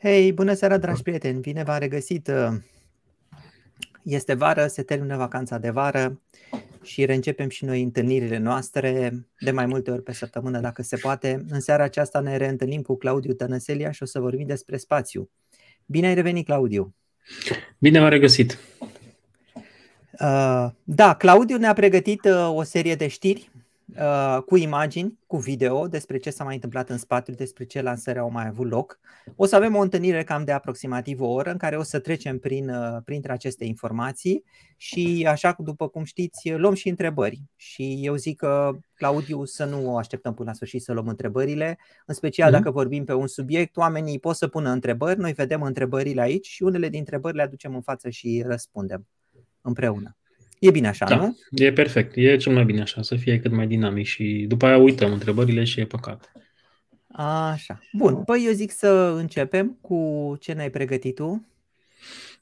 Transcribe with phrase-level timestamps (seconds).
[0.00, 1.40] Hei, bună seara, dragi prieteni!
[1.40, 2.30] Bine v-am regăsit!
[4.02, 6.20] Este vară, se termină vacanța de vară
[6.82, 11.44] și reîncepem și noi întâlnirile noastre de mai multe ori pe săptămână, dacă se poate.
[11.50, 15.30] În seara aceasta ne reîntâlnim cu Claudiu Tănăselia și o să vorbim despre spațiu.
[15.86, 16.94] Bine ai revenit, Claudiu!
[17.78, 18.58] Bine v-am regăsit!
[20.20, 23.50] Uh, da, Claudiu ne-a pregătit uh, o serie de știri
[23.96, 28.18] Uh, cu imagini, cu video despre ce s-a mai întâmplat în spate, despre ce lansări
[28.18, 28.98] au mai avut loc.
[29.36, 32.38] O să avem o întâlnire cam de aproximativ o oră în care o să trecem
[32.38, 34.44] prin, uh, printre aceste informații
[34.76, 37.42] și așa după cum știți, luăm și întrebări.
[37.56, 41.78] Și eu zic că, Claudiu, să nu o așteptăm până la sfârșit să luăm întrebările,
[42.06, 42.52] în special mm-hmm.
[42.52, 46.62] dacă vorbim pe un subiect, oamenii pot să pună întrebări, noi vedem întrebările aici și
[46.62, 49.06] unele dintre întrebări le aducem în față și răspundem
[49.60, 50.17] împreună.
[50.58, 51.38] E bine așa, da, nu?
[51.50, 52.12] E perfect.
[52.14, 55.64] E cel mai bine așa, să fie cât mai dinamic și după aia uităm întrebările
[55.64, 56.32] și e păcat.
[57.52, 57.80] Așa.
[57.92, 58.22] Bun.
[58.24, 61.48] Păi eu zic să începem cu ce ne-ai pregătit tu.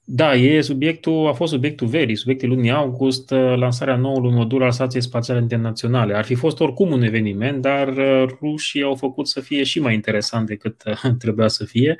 [0.09, 4.73] Da, e subiectul, a fost subiectul verii, subiectul lunii august, uh, lansarea noului modul al
[4.73, 6.15] Stației Spațiale Internaționale.
[6.15, 9.95] Ar fi fost oricum un eveniment, dar uh, rușii au făcut să fie și mai
[9.95, 11.97] interesant decât uh, trebuia să fie.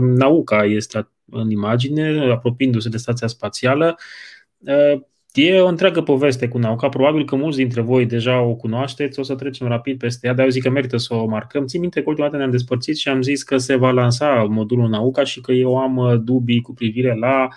[0.00, 3.98] Nauca este în imagine, apropiindu-se de stația spațială.
[5.34, 9.22] E o întreagă poveste cu Nauca, probabil că mulți dintre voi deja o cunoașteți, o
[9.22, 11.66] să trecem rapid peste ea, dar eu zic că merită să o marcăm.
[11.66, 14.88] Țin minte că ultima dată ne-am despărțit și am zis că se va lansa modulul
[14.88, 17.48] Nauca și că eu am uh, dubii cu privire la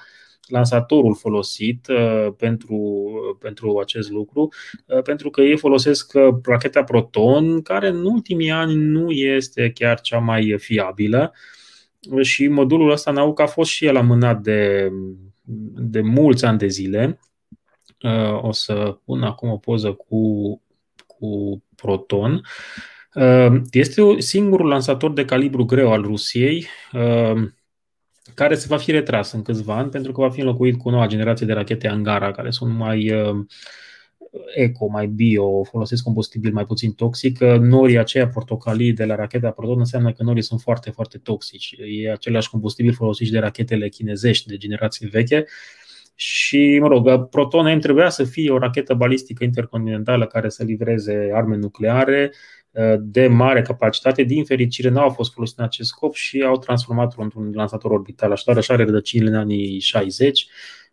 [0.48, 3.10] lansatorul folosit uh, pentru,
[3.40, 4.50] pentru acest lucru,
[4.86, 10.20] uh, pentru că ei folosesc racheta Proton, care în ultimii ani nu este chiar cea
[10.20, 11.34] mai fiabilă.
[12.22, 14.92] Și modulul ăsta Nauca a fost și el amânat de,
[15.76, 17.20] de mulți ani de zile.
[17.20, 17.34] Uh,
[18.42, 20.62] o să pun acum o poză cu,
[21.08, 22.42] cu Proton.
[23.14, 27.50] Uh, este singurul lansator de calibru greu al Rusiei uh,
[28.34, 31.08] care se va fi retras în câțiva ani pentru că va fi înlocuit cu noua
[31.08, 33.14] generație de rachete Angara care sunt mai
[34.56, 37.40] eco, mai bio, folosesc combustibil mai puțin toxic.
[37.60, 41.76] Norii aceia portocalii de la racheta Proton înseamnă că norii sunt foarte, foarte toxici.
[42.04, 45.46] E același combustibil folosit de rachetele chinezești de generație veche
[46.16, 51.32] și, mă rog, Proton M trebuia să fie o rachetă balistică intercontinentală care să livreze
[51.34, 52.32] arme nucleare
[52.72, 54.24] uh, de mare capacitate.
[54.24, 58.32] Din fericire, nu au fost folosite în acest scop și au transformat-o într-un lansator orbital.
[58.32, 60.48] Așadar, așa are rădăcinile în anii 60.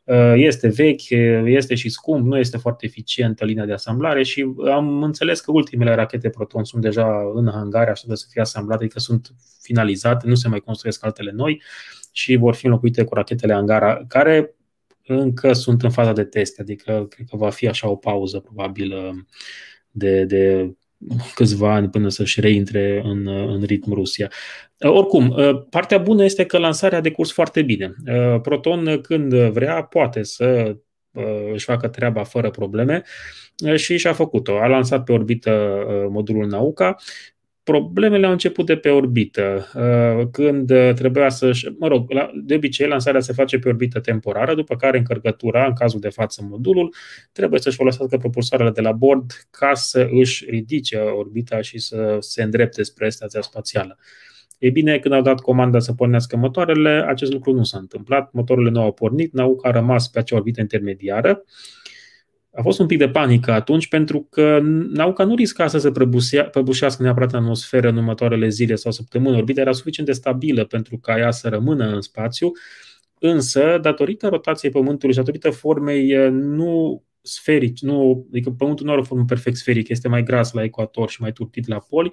[0.04, 1.10] Uh, este vechi,
[1.44, 5.94] este și scump, nu este foarte eficientă linia de asamblare și am înțeles că ultimele
[5.94, 10.48] rachete Proton sunt deja în hangare, așteaptă să fie asamblate, adică sunt finalizate, nu se
[10.48, 11.62] mai construiesc altele noi
[12.12, 14.54] și vor fi înlocuite cu rachetele Angara, care
[15.06, 18.94] încă sunt în faza de test, adică cred că va fi așa o pauză probabil
[19.90, 20.72] de, de
[21.34, 24.30] câțiva ani până să-și reintre în, în ritm Rusia.
[24.78, 25.34] Oricum,
[25.70, 27.94] partea bună este că lansarea a decurs foarte bine.
[28.42, 30.76] Proton, când vrea, poate să
[31.52, 33.02] își facă treaba fără probleme
[33.74, 34.58] și și-a făcut-o.
[34.58, 36.96] A lansat pe orbită modulul Nauka
[37.62, 42.12] Problemele au început de pe orbită, uh, când uh, trebuia să mă rog,
[42.44, 46.46] de obicei lansarea se face pe orbită temporară, după care încărcătura, în cazul de față
[46.48, 46.94] modulul,
[47.32, 52.42] trebuie să-și folosească propulsoarele de la bord ca să își ridice orbita și să se
[52.42, 53.98] îndrepte spre stația spațială.
[54.58, 58.70] E bine, când au dat comanda să pornească motoarele, acest lucru nu s-a întâmplat, motoarele
[58.70, 61.44] nu au pornit, Nauca a rămas pe acea orbită intermediară,
[62.54, 64.58] a fost un pic de panică atunci pentru că
[64.88, 65.92] nauca nu risca să se
[66.50, 69.36] prăbușească neapărat în atmosferă în următoarele zile sau săptămâni.
[69.36, 72.52] Orbita era suficient de stabilă pentru ca ea să rămână în spațiu,
[73.18, 79.00] însă, datorită rotației Pământului și datorită formei eh, nu sferici, nu, adică Pământul nu are
[79.00, 82.12] o formă perfect sferică, este mai gras la ecuator și mai turtit la poli,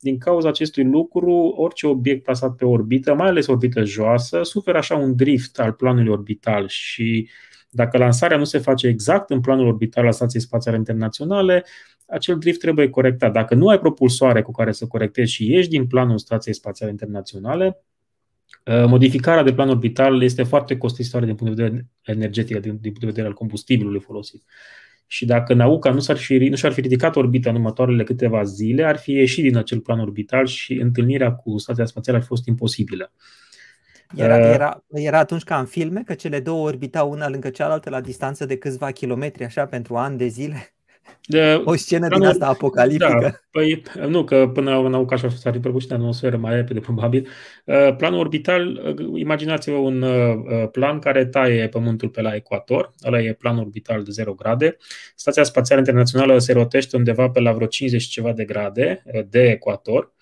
[0.00, 4.96] din cauza acestui lucru, orice obiect plasat pe orbită, mai ales orbită joasă, suferă așa
[4.96, 9.66] un drift al planului orbital și uh, dacă lansarea nu se face exact în planul
[9.66, 11.64] orbital al Stației Spațiale Internaționale,
[12.06, 13.32] acel drift trebuie corectat.
[13.32, 17.82] Dacă nu ai propulsoare cu care să corectezi și ieși din planul Stației Spațiale Internaționale,
[18.66, 23.00] uh, modificarea de plan orbital este foarte costisitoare din punct de vedere energetic, din punct
[23.00, 24.42] de vedere al combustibilului folosit.
[25.06, 28.84] Și dacă Nauca nu, s-ar fi, nu și-ar fi ridicat orbita în următoarele câteva zile,
[28.84, 32.46] ar fi ieșit din acel plan orbital și întâlnirea cu stația spațială ar fi fost
[32.46, 33.12] imposibilă.
[33.12, 33.47] Era, uh,
[34.16, 38.46] era, era atunci ca în filme, că cele două orbitau una lângă cealaltă la distanță
[38.46, 40.72] de câțiva kilometri, așa, pentru ani de zile?
[41.26, 43.18] De, o scenă din asta apocaliptică.
[43.20, 46.80] Da, păi, nu, că până la urmă așa s-ar fi prăbușit în atmosferă mai repede,
[46.80, 47.28] probabil.
[47.64, 50.04] Uh, planul orbital, uh, imaginați-vă un
[50.72, 54.76] plan care taie Pământul pe la ecuator, ăla e planul orbital de 0 grade.
[55.14, 60.12] Stația Spațială Internațională se rotește undeva pe la vreo 50 ceva de grade de ecuator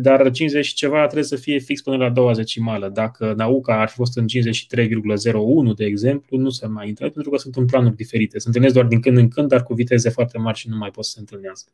[0.00, 2.88] dar 50 și ceva trebuie să fie fix până la a doua zecimală.
[2.88, 7.36] Dacă nauca ar fi fost în 53,01, de exemplu, nu se mai intră, pentru că
[7.36, 8.38] sunt în planuri diferite.
[8.38, 10.90] Se întâlnesc doar din când în când, dar cu viteze foarte mari și nu mai
[10.90, 11.72] pot să se întâlnească.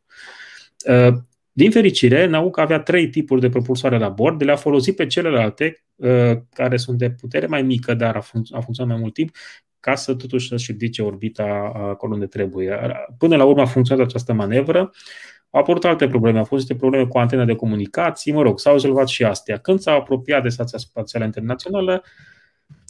[1.51, 5.83] Din fericire, Nauca avea trei tipuri de propulsoare la bord, de le-a folosit pe celelalte,
[6.53, 9.35] care sunt de putere mai mică, dar a, func- a funcționat mai mult timp,
[9.79, 12.79] ca să totuși să-și ridice orbita acolo unde trebuie.
[13.17, 14.91] Până la urmă a funcționat această manevră.
[15.49, 18.73] Au apărut alte probleme, au fost niște probleme cu antena de comunicații, mă rog, s-au
[18.73, 19.57] rezolvat și astea.
[19.57, 22.03] Când s-a apropiat de Stația Spațială Internațională,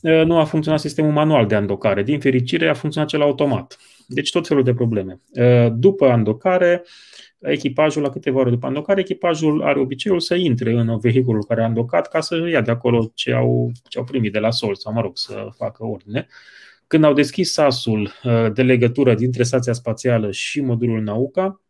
[0.02, 2.04] nu a funcționat sistemul manual de andocare.
[2.04, 3.78] Din fericire, a funcționat cel automat.
[4.08, 5.20] Deci tot felul de probleme.
[5.74, 6.84] După andocare,
[7.40, 11.66] echipajul, la câteva ore după andocare, echipajul are obiceiul să intre în vehiculul care a
[11.66, 14.94] andocat ca să ia de acolo ce au, ce au primit de la sol sau,
[14.94, 16.28] mă rog, să facă ordine.
[16.88, 18.12] Când au deschis sasul
[18.54, 21.62] de legătură dintre stația spațială și modulul Nauca,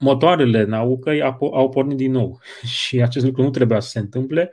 [0.00, 2.40] motoarele Naucăi au pornit din nou
[2.80, 4.52] și acest lucru nu trebuia să se întâmple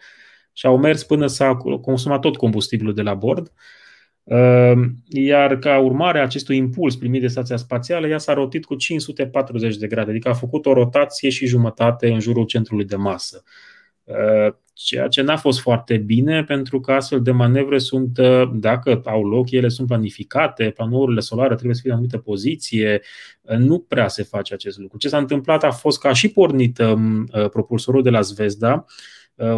[0.53, 3.51] și au mers până s-a consumat tot combustibilul de la bord,
[4.23, 8.75] ehm, iar ca urmare a acestui impuls primit de stația spațială, ea s-a rotit cu
[8.75, 13.43] 540 de grade, adică a făcut o rotație și jumătate în jurul centrului de masă.
[14.77, 18.19] Ehm, ceea ce n-a fost foarte bine, pentru că astfel de manevre sunt,
[18.53, 23.01] dacă au loc, ele sunt planificate, planourile solare trebuie să fie în anumită poziție,
[23.57, 24.97] nu prea se face acest lucru.
[24.97, 26.81] Ce s-a întâmplat a fost că a și pornit
[27.51, 28.85] propulsorul de la Zvezda,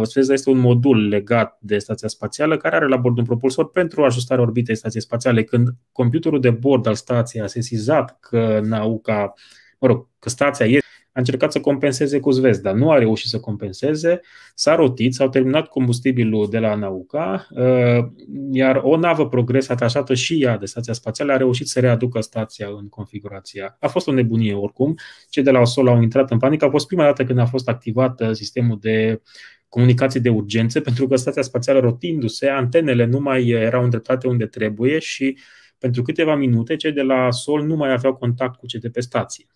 [0.02, 4.04] Zvezda este un modul legat de stația spațială care are la bord un propulsor pentru
[4.04, 5.44] ajustarea orbitei stației spațiale.
[5.44, 9.34] Când computerul de bord al stației a sesizat că Nauca,
[9.78, 12.72] mă rog, că stația este a încercat să compenseze cu Zvezda.
[12.72, 14.20] Nu a reușit să compenseze,
[14.54, 18.06] s-a rotit, s-au terminat combustibilul de la Nauca, uh,
[18.50, 22.66] iar o navă progres atașată și ea de stația spațială a reușit să readucă stația
[22.78, 23.76] în configurația.
[23.80, 24.94] A fost o nebunie oricum.
[25.28, 26.64] Cei de la OSOL au intrat în panică.
[26.64, 29.22] A fost prima dată când a fost activat sistemul de
[29.68, 34.98] comunicații de urgență, pentru că stația spațială rotindu-se, antenele nu mai erau îndreptate unde trebuie
[34.98, 35.38] și
[35.78, 39.00] pentru câteva minute cei de la sol nu mai aveau contact cu cei de pe
[39.00, 39.46] stație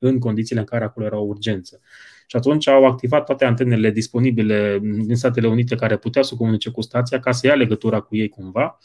[0.00, 1.80] în condițiile în care acolo era o urgență.
[2.26, 6.80] Și atunci au activat toate antenele disponibile din Statele Unite care puteau să comunice cu
[6.80, 8.78] stația ca să ia legătura cu ei cumva.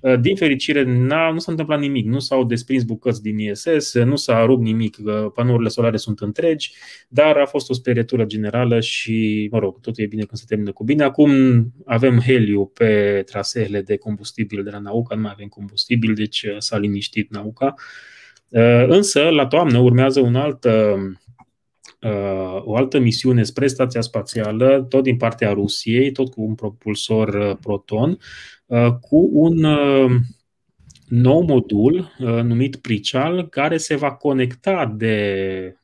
[0.00, 4.44] Uh, din fericire, nu s-a întâmplat nimic, nu s-au desprins bucăți din ISS, nu s-a
[4.44, 4.96] rupt nimic,
[5.34, 6.72] panourile solare sunt întregi,
[7.08, 10.72] dar a fost o sperietură generală și, mă rog, totul e bine când se termină
[10.72, 11.02] cu bine.
[11.02, 11.30] Acum
[11.86, 16.54] avem heliu pe traseele de combustibil de la Nauca, nu mai avem combustibil, deci uh,
[16.58, 17.74] s-a liniștit Nauca.
[17.76, 17.82] Uh,
[18.88, 20.72] însă, la toamnă urmează un alt, uh,
[22.00, 27.58] uh, o altă misiune spre stația spațială, tot din partea Rusiei, tot cu un propulsor
[27.60, 28.18] Proton,
[29.00, 29.66] cu un
[31.08, 32.12] nou modul
[32.42, 35.74] numit Prichal, care se va conecta de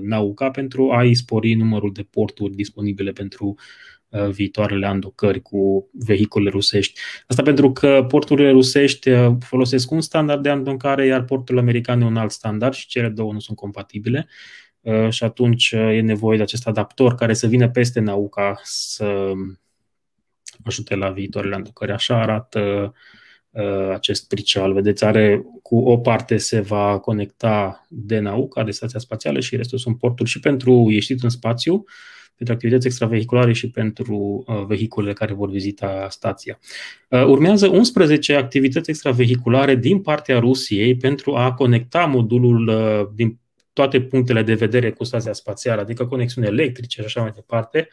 [0.00, 3.97] Nauca pentru a-i spori numărul de porturi disponibile pentru Uh,
[4.30, 7.00] viitoarele andocări cu vehicule rusești.
[7.26, 12.16] Asta pentru că porturile rusești uh, folosesc un standard de andocare, iar porturile americane un
[12.16, 14.28] alt standard și cele două nu sunt compatibile
[14.80, 19.32] uh, și atunci e nevoie de acest adaptor care să vină peste Nauca să
[20.64, 21.92] ajute la viitoarele andocări.
[21.92, 22.92] Așa arată
[23.92, 24.72] acest pricial.
[24.72, 29.78] Vedeți, are cu o parte se va conecta de Nauca, de stația spațială și restul
[29.78, 31.84] sunt porturi și pentru ieșit în spațiu,
[32.38, 36.58] pentru activități extravehiculare și pentru uh, vehiculele care vor vizita stația.
[37.08, 43.38] Uh, urmează 11 activități extravehiculare din partea Rusiei pentru a conecta modulul uh, din
[43.72, 47.88] toate punctele de vedere cu stația spațială, adică conexiuni electrice și așa mai departe.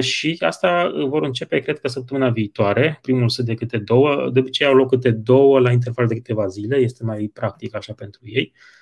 [0.00, 2.98] Și asta vor începe, cred că, săptămâna viitoare.
[3.02, 6.46] Primul să de câte două, de obicei au loc câte două la interval de câteva
[6.46, 8.52] zile, este mai practic așa pentru ei.
[8.54, 8.81] Uh,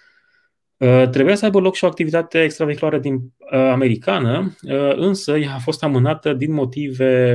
[1.11, 5.59] trebuia să aibă loc și o activitate extravehiculară din uh, americană, uh, însă ea a
[5.59, 7.35] fost amânată din motive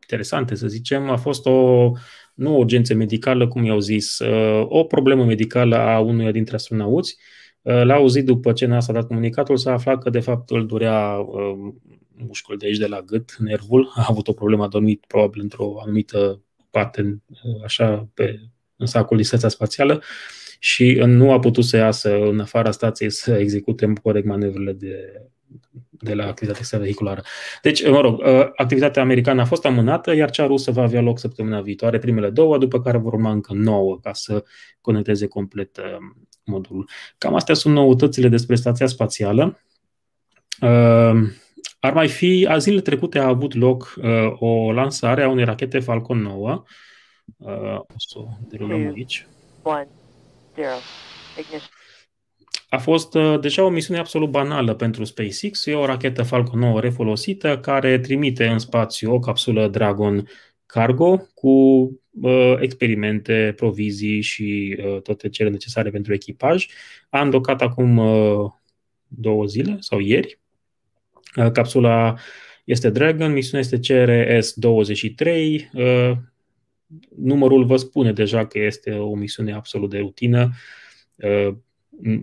[0.00, 1.10] interesante, să zicem.
[1.10, 1.90] A fost o,
[2.34, 7.16] nu o urgență medicală, cum i-au zis, uh, o problemă medicală a unuia dintre astronauți.
[7.62, 11.16] Uh, l-a auzit după ce n-a dat comunicatul, s-a aflat că de fapt îl durea
[11.16, 11.72] uh,
[12.16, 15.80] mușchiul de aici de la gât, nervul, a avut o problemă, a dormit probabil într-o
[15.82, 17.22] anumită parte,
[17.64, 18.40] așa, pe,
[18.76, 19.94] în sacul din spațială.
[19.94, 20.02] Uh,
[20.64, 25.22] și nu a putut să iasă în afara stației să execute în corect manevrele de,
[25.90, 27.22] de la activitatea extravehiculară.
[27.62, 31.18] Deci, mă rog, ă, activitatea americană a fost amânată, iar cea rusă va avea loc
[31.18, 34.44] săptămâna viitoare, primele două, după care vor urma încă nouă ca să
[34.80, 35.98] conecteze complet ă,
[36.44, 36.88] modulul.
[37.18, 39.60] Cam astea sunt noutățile despre stația spațială.
[40.62, 41.14] Ă,
[41.80, 43.94] ar mai fi, a zilele trecute a avut loc
[44.38, 46.62] o lansare a unei rachete Falcon 9.
[47.38, 49.26] O să o derulăm aici.
[49.62, 49.88] One.
[50.54, 50.74] Zero.
[51.38, 51.68] Ignition.
[52.68, 55.66] a fost uh, deja o misiune absolut banală pentru SpaceX.
[55.66, 60.28] E o rachetă Falcon 9 refolosită care trimite în spațiu o capsulă Dragon
[60.66, 61.48] Cargo cu
[62.20, 66.66] uh, experimente, provizii și uh, toate cele necesare pentru echipaj.
[67.10, 68.50] A îndocat acum uh,
[69.08, 70.38] două zile sau ieri.
[71.36, 72.14] Uh, capsula
[72.64, 75.26] este Dragon, misiunea este CRS-23.
[75.72, 76.12] Uh,
[77.16, 80.50] numărul vă spune deja că este o misiune absolut de rutină.
[81.16, 81.54] Uh,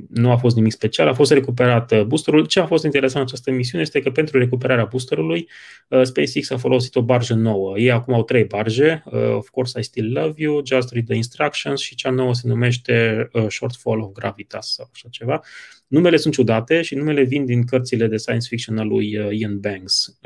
[0.10, 2.46] nu a fost nimic special, a fost recuperat boosterul.
[2.46, 5.50] Ce a fost interesant în această misiune este că pentru recuperarea boosterului
[5.88, 7.78] uh, SpaceX a folosit o barjă nouă.
[7.78, 11.16] Ei acum au trei barje, uh, Of Course I Still Love You, Just Read the
[11.16, 15.42] Instructions și cea nouă se numește uh, Shortfall of Gravitas sau așa ceva.
[15.88, 20.20] Numele sunt ciudate și numele vin din cărțile de science fiction al lui Ian Banks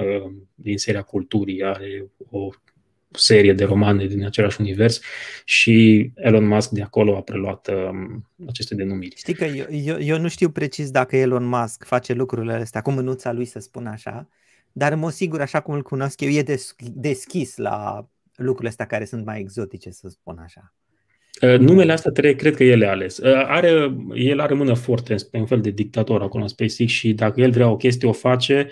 [0.56, 1.64] din seria Culturii.
[1.64, 2.50] Are o
[3.16, 5.02] serie de romane din același univers
[5.46, 9.16] și Elon Musk de acolo a preluat um, aceste denumiri.
[9.16, 12.92] Știi că eu, eu, eu nu știu precis dacă Elon Musk face lucrurile astea cu
[12.92, 14.28] mânuța lui, să spun așa,
[14.72, 18.86] dar în mod sigur, așa cum îl cunosc eu, e des, deschis la lucrurile astea
[18.86, 20.74] care sunt mai exotice, să spun așa.
[21.42, 23.18] Uh, numele astea trei, cred că el le-a ales.
[23.18, 27.14] Uh, are, el are mână foarte, pe un fel de dictator acolo în SpaceX și
[27.14, 28.70] dacă el vrea o chestie, o face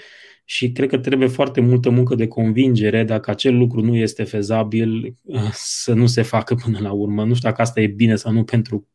[0.52, 5.16] și cred că trebuie foarte multă muncă de convingere dacă acel lucru nu este fezabil
[5.52, 7.24] să nu se facă până la urmă.
[7.24, 8.88] Nu știu dacă asta e bine sau nu pentru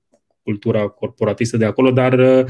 [0.43, 2.45] cultura corporatistă de acolo, dar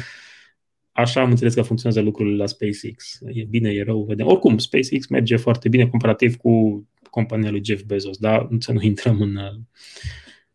[0.93, 3.19] așa am înțeles că funcționează lucrurile la SpaceX.
[3.33, 4.27] E bine, e rău, vedem.
[4.27, 9.21] Oricum, SpaceX merge foarte bine comparativ cu compania lui Jeff Bezos, dar să nu intrăm
[9.21, 9.39] în,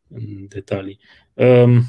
[0.08, 1.00] în detalii.
[1.34, 1.82] Um,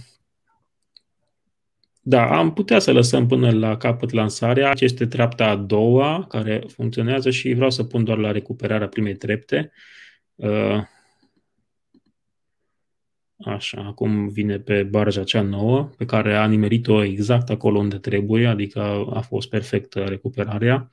[2.05, 4.73] da, am putea să lăsăm până la capăt lansarea.
[4.79, 9.73] Este treapta a doua care funcționează și vreau să pun doar la recuperarea primei trepte.
[10.35, 10.83] Uh,
[13.45, 18.47] așa, acum vine pe barja cea nouă, pe care a nimerit-o exact acolo unde trebuie,
[18.47, 18.81] adică
[19.13, 20.91] a fost perfectă recuperarea.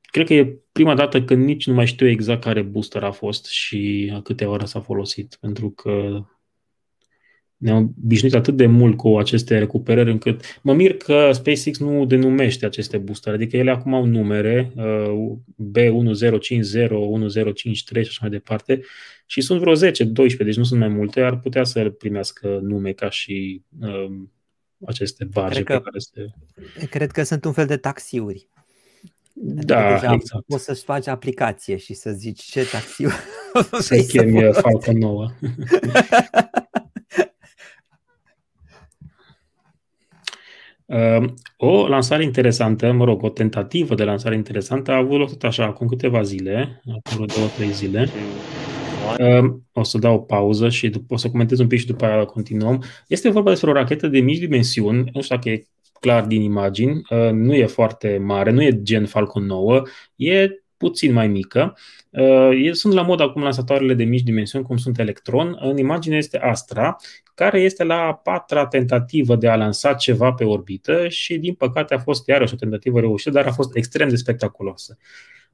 [0.00, 3.46] Cred că e prima dată când nici nu mai știu exact care booster a fost
[3.46, 6.24] și a câte ore s-a folosit, pentru că
[7.62, 12.66] ne-am obișnuit atât de mult cu aceste recuperări încât mă mir că SpaceX nu denumește
[12.66, 15.36] aceste boostere, adică ele acum au numere uh,
[15.78, 18.80] B1050, 1053 și așa mai departe
[19.26, 19.78] și sunt vreo 10-12,
[20.38, 24.12] deci nu sunt mai multe, ar putea să primească nume ca și uh,
[24.86, 26.86] aceste barge cred că, pe care se...
[26.86, 28.48] Cred că sunt un fel de taxiuri.
[29.34, 30.44] Da, adică exact.
[30.46, 33.14] Poți să-și faci aplicație și să zici ce taxiuri
[33.80, 35.30] să chemi Falcon 9.
[41.56, 45.64] o lansare interesantă, mă rog, o tentativă de lansare interesantă a avut loc tot așa,
[45.64, 48.08] acum câteva zile, acum două, trei zile.
[49.16, 52.04] Ehm, o să dau o pauză și după, o să comentez un pic și după
[52.04, 52.84] aia continuăm.
[53.06, 55.62] Este vorba despre o rachetă de mici dimensiuni, nu știu dacă e
[56.00, 59.82] clar din imagini, ehm, nu e foarte mare, nu e gen Falcon 9,
[60.16, 61.76] e puțin mai mică.
[62.72, 65.56] Sunt la mod acum lansatoarele de mici dimensiuni, cum sunt Electron.
[65.60, 66.96] În imagine este Astra,
[67.34, 71.94] care este la a patra tentativă de a lansa ceva pe orbită și, din păcate,
[71.94, 74.96] a fost iarăși o tentativă reușită, dar a fost extrem de spectaculoasă.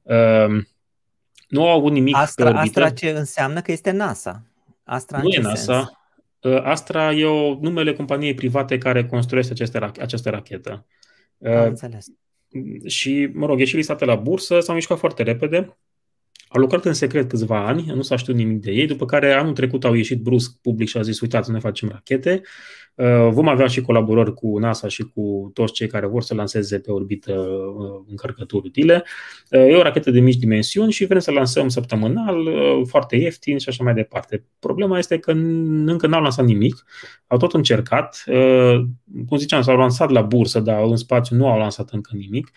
[0.01, 0.63] Uh,
[1.47, 2.83] nu au avut nimic Astra, pe orbită.
[2.83, 4.43] Astra ce înseamnă că este NASA.
[4.83, 5.73] Astra nu e NASA.
[5.73, 6.55] Sens?
[6.55, 10.85] Uh, Astra e o numele companiei private care construiește aceste, această rachetă.
[11.45, 12.05] Am uh, înțeles.
[12.85, 15.77] Și, mă rog, e și listată la bursă, s-au mișcat foarte repede.
[16.51, 19.53] Au lucrat în secret câțiva ani, nu s-a știut nimic de ei, după care anul
[19.53, 22.41] trecut au ieșit brusc public și au zis, uitați, noi facem rachete.
[22.95, 26.79] Uh, vom avea și colaborări cu NASA și cu toți cei care vor să lanseze
[26.79, 29.03] pe orbită uh, încărcături utile.
[29.51, 32.47] Uh, e o rachetă de mici dimensiuni și vrem să lansăm săptămânal,
[32.85, 34.45] foarte ieftin și așa mai departe.
[34.59, 36.85] Problema este că încă n-au lansat nimic,
[37.27, 38.23] au tot încercat,
[39.27, 42.51] cum ziceam, s-au lansat la bursă, dar în spațiu nu au lansat încă nimic.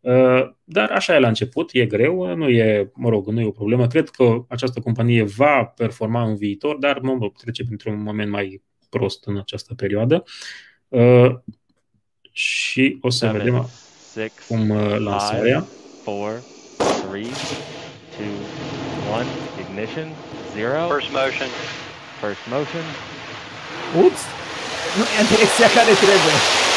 [0.00, 3.50] Uh, dar așa e la început, e greu, nu e, mă rog, nu e o
[3.50, 3.86] problemă.
[3.86, 8.62] Cred că această companie va performa în viitor, dar mă rog, trece printr-un moment mai
[8.88, 10.24] prost în această perioadă.
[10.88, 11.34] Uh,
[12.32, 13.68] și o să Seven, vedem
[14.12, 15.64] six, cum uh, lansarea.
[16.04, 16.44] 4,
[17.10, 17.30] 3, 2,
[19.12, 19.24] 1,
[19.62, 20.08] ignition,
[20.54, 20.94] 0.
[20.94, 21.50] First motion.
[22.20, 22.84] First motion.
[24.04, 24.22] Ups!
[24.98, 26.67] Nu e în direcția care trebuie.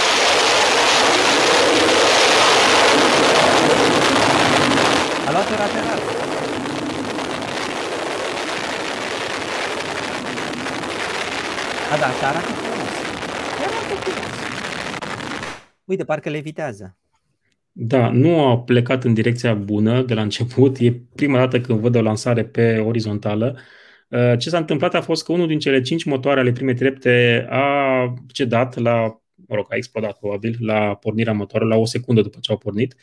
[5.27, 5.99] A luat-o lateral.
[11.91, 12.89] A, da, așa arată frumos.
[13.57, 14.29] Arată frumos.
[15.85, 16.97] Uite, parcă levitează.
[17.71, 20.77] Da, nu a plecat în direcția bună de la început.
[20.79, 23.59] E prima dată când văd o lansare pe orizontală.
[24.39, 28.13] Ce s-a întâmplat a fost că unul din cele cinci motoare ale primei trepte a
[28.31, 32.51] cedat la mă rog, a explodat probabil la pornirea motorului, la o secundă după ce
[32.51, 32.95] au pornit,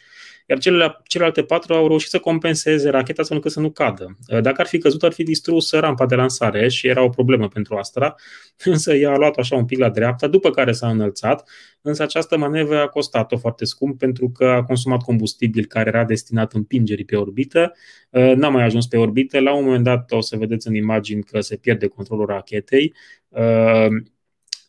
[0.48, 4.16] iar celelalte, celelalte patru au reușit să compenseze racheta astfel încât să nu cadă.
[4.40, 7.76] Dacă ar fi căzut, ar fi distrus rampa de lansare și era o problemă pentru
[7.76, 8.14] Astra,
[8.64, 11.48] însă ea a luat așa un pic la dreapta, după care s-a înălțat,
[11.82, 16.52] însă această manevră a costat-o foarte scump pentru că a consumat combustibil care era destinat
[16.52, 17.72] împingerii pe orbită,
[18.10, 21.40] n-a mai ajuns pe orbită, la un moment dat o să vedeți în imagini că
[21.40, 22.94] se pierde controlul rachetei,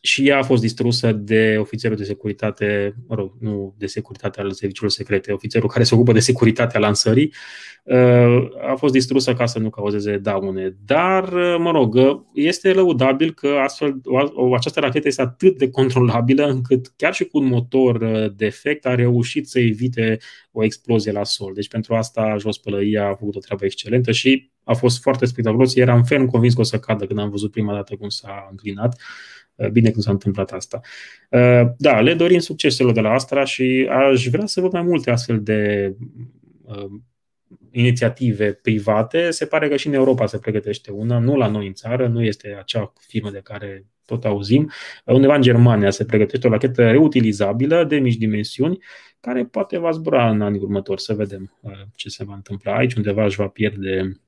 [0.00, 4.52] și ea a fost distrusă de ofițerul de securitate, mă rog, nu de securitate al
[4.52, 7.32] serviciului secrete, ofițerul care se ocupă de securitatea lansării,
[7.84, 10.76] uh, a fost distrusă ca să nu cauzeze daune.
[10.84, 14.00] Dar, uh, mă rog, uh, este lăudabil că astfel,
[14.56, 19.48] această rachetă este atât de controlabilă încât chiar și cu un motor defect a reușit
[19.48, 20.18] să evite
[20.52, 21.52] o explozie la sol.
[21.54, 25.74] Deci pentru asta Jos Pălăia a făcut o treabă excelentă și a fost foarte spectaculos.
[25.74, 28.94] Eram ferm convins că o să cadă când am văzut prima dată cum s-a înclinat.
[28.94, 30.80] Uh, bine că s-a întâmplat asta.
[31.30, 34.82] Uh, da, le dorim succes celor de la Astra și aș vrea să văd mai
[34.82, 35.94] multe astfel de
[36.62, 36.90] uh,
[37.70, 39.30] inițiative private.
[39.30, 42.24] Se pare că și în Europa se pregătește una, nu la noi în țară, nu
[42.24, 44.70] este acea firmă de care tot auzim.
[45.04, 48.78] Undeva în Germania se pregătește o rachetă reutilizabilă de mici dimensiuni,
[49.20, 51.58] care poate va zbura în anii următori, să vedem
[51.94, 52.76] ce se va întâmpla.
[52.76, 54.20] Aici undeva își va pierde,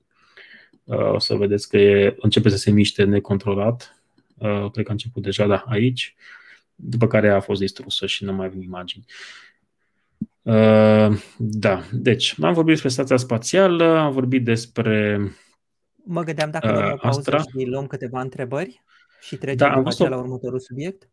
[0.84, 4.01] o să vedeți că începe să se miște necontrolat, Uh,
[4.72, 6.14] cred că a început deja, da, aici,
[6.74, 9.04] după care a fost distrusă și nu mai avem imagini.
[10.42, 15.20] Uh, da, deci am vorbit despre stația spațială, am vorbit despre
[16.04, 17.38] Mă gândeam dacă uh, luăm o pauză Astra.
[17.38, 18.82] și luăm câteva întrebări
[19.20, 21.08] și trecem da, am văzut la următorul subiect.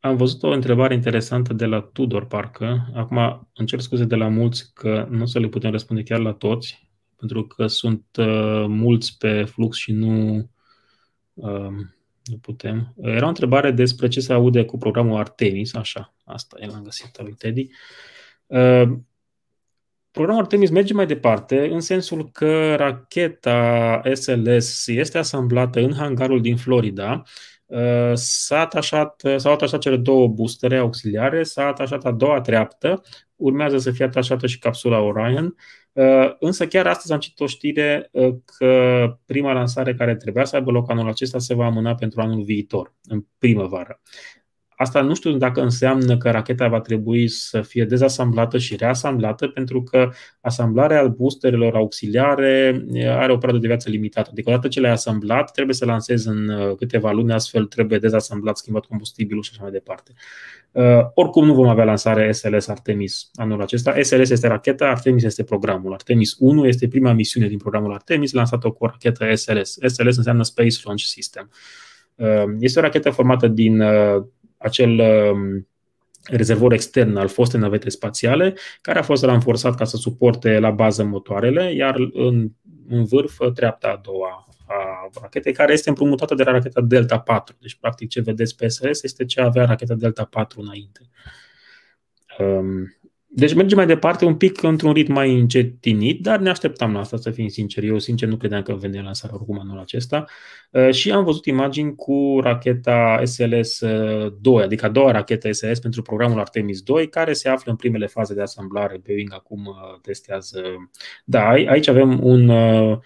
[0.00, 2.90] Am văzut o întrebare interesantă de la Tudor, parcă.
[2.94, 6.32] Acum încerc scuze de la mulți că nu o să le putem răspunde chiar la
[6.32, 10.36] toți, pentru că sunt uh, mulți pe flux și nu
[11.34, 11.68] uh,
[12.24, 12.94] nu putem.
[13.00, 17.22] Era o întrebare despre ce se aude cu programul Artemis, așa, asta e, l-am găsit
[17.22, 17.68] lui Teddy.
[18.46, 18.92] Uh,
[20.10, 26.56] programul Artemis merge mai departe în sensul că racheta SLS este asamblată în hangarul din
[26.56, 27.22] Florida,
[27.66, 33.02] uh, s-a atașat, s-au atașat cele două boostere auxiliare, s-a atașat a doua treaptă,
[33.36, 35.83] urmează să fie atașată și capsula Orion Uh,
[36.38, 40.70] însă chiar astăzi am citit o știre uh, că prima lansare care trebuia să aibă
[40.70, 44.00] loc anul acesta se va amâna pentru anul viitor, în primăvară.
[44.76, 49.82] Asta nu știu dacă înseamnă că racheta va trebui să fie dezasamblată și reasamblată, pentru
[49.82, 50.10] că
[50.40, 54.28] asamblarea boosterelor auxiliare are o perioadă de viață limitată.
[54.32, 58.56] Adică odată ce le-ai asamblat, trebuie să lansezi în uh, câteva luni, astfel trebuie dezasamblat,
[58.56, 60.12] schimbat combustibilul și așa mai departe.
[60.72, 64.02] Uh, oricum nu vom avea lansare SLS Artemis anul acesta.
[64.02, 65.92] SLS este racheta, Artemis este programul.
[65.92, 69.78] Artemis 1 este prima misiune din programul Artemis, lansată cu o rachetă SLS.
[69.86, 71.50] SLS înseamnă Space Launch System.
[72.14, 73.82] Uh, este o rachetă formată din
[74.64, 75.68] acel um,
[76.24, 81.04] rezervor extern al fostei navete spațiale, care a fost ranforsat ca să suporte la bază
[81.04, 82.50] motoarele, iar în,
[82.88, 87.56] în vârf treapta a doua a rachetei, care este împrumutată de la racheta Delta 4.
[87.60, 91.00] Deci, practic, ce vedeți pe SLS este ce avea racheta Delta 4 înainte.
[92.38, 92.96] Um,
[93.36, 97.16] deci mergem mai departe un pic într-un ritm mai încetinit, dar ne așteptam la asta,
[97.16, 97.86] să fim sinceri.
[97.86, 100.24] Eu, sincer, nu credeam că vine lansarea oricum anul acesta.
[100.70, 106.40] Uh, și am văzut imagini cu racheta SLS-2, adică a doua rachetă SLS pentru programul
[106.40, 109.00] Artemis 2, care se află în primele faze de asamblare.
[109.06, 110.62] Boeing acum uh, testează.
[111.24, 112.98] Da, aici avem un uh,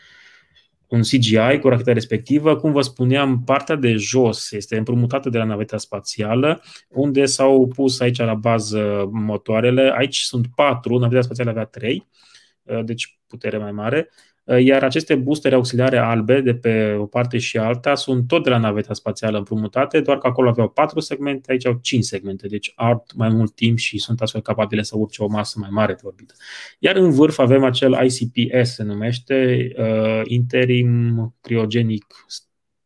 [0.88, 2.56] un CGI cu racheta respectivă.
[2.56, 8.00] Cum vă spuneam, partea de jos este împrumutată de la naveta spațială, unde s-au pus
[8.00, 9.92] aici la bază motoarele.
[9.96, 12.08] Aici sunt patru, naveta spațială avea trei,
[12.84, 14.08] deci putere mai mare.
[14.48, 18.50] Uh, iar aceste boostere auxiliare albe de pe o parte și alta sunt tot de
[18.50, 22.72] la naveta spațială împrumutate, doar că acolo aveau patru segmente, aici au cinci segmente, deci
[22.74, 26.00] ard mai mult timp și sunt astfel capabile să urce o masă mai mare pe
[26.06, 26.34] orbită.
[26.78, 32.04] Iar în vârf avem acel ICPS, se numește uh, Interim Cryogenic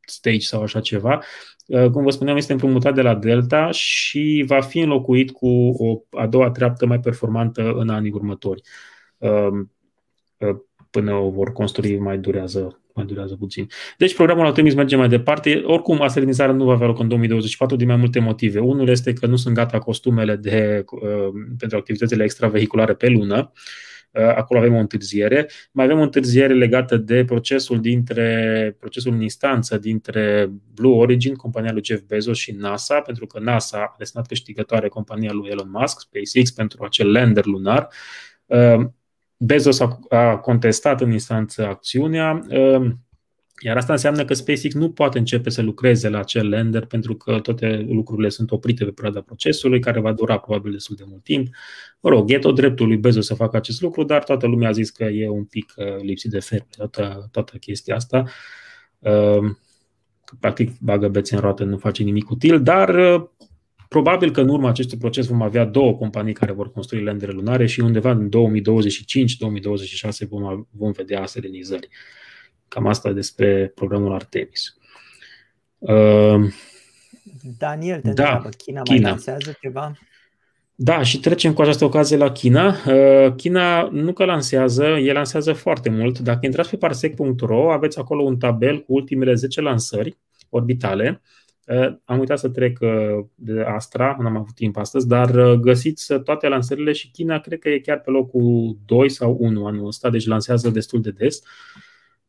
[0.06, 1.22] Stage sau așa ceva,
[1.66, 5.48] uh, cum vă spuneam, este împrumutat de la Delta și va fi înlocuit cu
[5.78, 8.62] o a doua treaptă mai performantă în anii următori.
[10.92, 13.68] Uh, până o vor construi mai durează, mai durează puțin.
[13.98, 15.62] Deci programul Artemis merge mai departe.
[15.66, 18.58] Oricum, aserenizarea nu va avea loc în 2024 din mai multe motive.
[18.58, 21.28] Unul este că nu sunt gata costumele de, uh,
[21.58, 23.52] pentru activitățile extravehiculare pe lună.
[24.10, 25.48] Uh, acolo avem o întârziere.
[25.72, 31.72] Mai avem o întârziere legată de procesul dintre procesul în instanță dintre Blue Origin, compania
[31.72, 36.00] lui Jeff Bezos și NASA, pentru că NASA a destinat câștigătoare compania lui Elon Musk,
[36.00, 37.88] SpaceX, pentru acel lander lunar.
[39.42, 42.42] Uh, Bezos a, a contestat în instanță acțiunea.
[42.48, 43.00] Ehm,
[43.64, 47.38] Iar asta înseamnă că SpaceX nu poate începe să lucreze la acel lander pentru că
[47.40, 51.54] toate lucrurile sunt oprite pe perioada procesului, care va dura probabil destul de mult timp.
[52.00, 54.72] Mă rog, e tot dreptul lui Bezos să facă acest lucru, dar toată lumea a
[54.72, 58.24] zis că e un pic uh, lipsit de fer toată, toată chestia asta.
[58.98, 59.56] Uh,
[60.40, 63.28] practic bagă bețe în roată, nu face nimic util, dar uh,
[63.92, 67.66] probabil că în urma acestui proces vom avea două companii care vor construi landere lunare
[67.66, 68.32] și undeva în 2025-2026
[70.28, 71.88] vom, vom vedea aserenizări.
[72.68, 74.76] Cam asta despre programul Artemis.
[75.78, 76.52] Uh,
[77.58, 79.92] Daniel te da, întreabă, China, China mai lansează ceva?
[80.74, 82.76] Da, și trecem cu această ocazie la China.
[82.86, 86.18] Uh, China nu că lansează, el lansează foarte mult.
[86.18, 91.22] Dacă intrați pe parsec.ro, aveți acolo un tabel cu ultimele 10 lansări orbitale.
[91.66, 92.78] Uh, am uitat să trec
[93.34, 97.78] de Astra, n-am avut timp astăzi, dar găsiți toate lansările și China cred că e
[97.78, 101.42] chiar pe locul 2 sau 1 anul ăsta, deci lansează destul de des.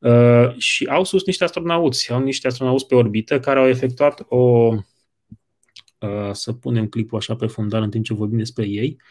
[0.04, 4.74] Uh, și au sus niște astronauți, au niște astronauți pe orbită care au efectuat o.
[6.00, 9.02] Uh, să punem clipul așa pe fundal în timp ce vorbim despre ei.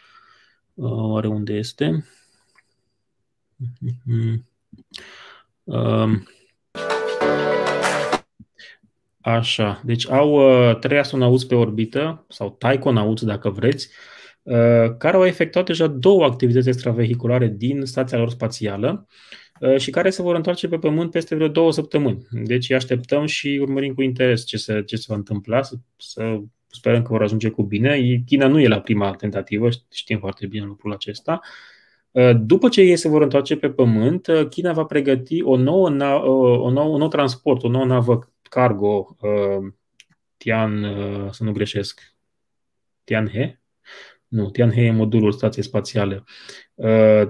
[0.73, 2.05] Uh, oare unde este?
[5.63, 6.11] Uh,
[9.23, 13.89] Așa, deci au uh, trei astronauți pe orbită, sau taikonauți dacă vreți,
[14.41, 19.07] uh, care au efectuat deja două activități extravehiculare din stația lor spațială.
[19.59, 22.27] Uh, și care se vor întoarce pe Pământ peste vreo două săptămâni.
[22.31, 26.39] Deci îi așteptăm și urmărim cu interes ce se, ce se va întâmpla, să, să
[26.67, 28.21] sperăm că vor ajunge cu bine.
[28.25, 31.39] China nu e la prima tentativă, știm foarte bine lucrul acesta.
[31.41, 31.72] Uh,
[32.35, 36.69] după ce ei se vor întoarce pe Pământ, uh, China va pregăti o nouă, o
[36.69, 39.17] nouă, un nou transport, o nouă navă cargo,
[40.37, 40.85] Tian,
[41.31, 42.15] să nu greșesc,
[43.03, 43.61] Tianhe?
[44.27, 46.23] Nu, Tianhe e modulul stației spațiale,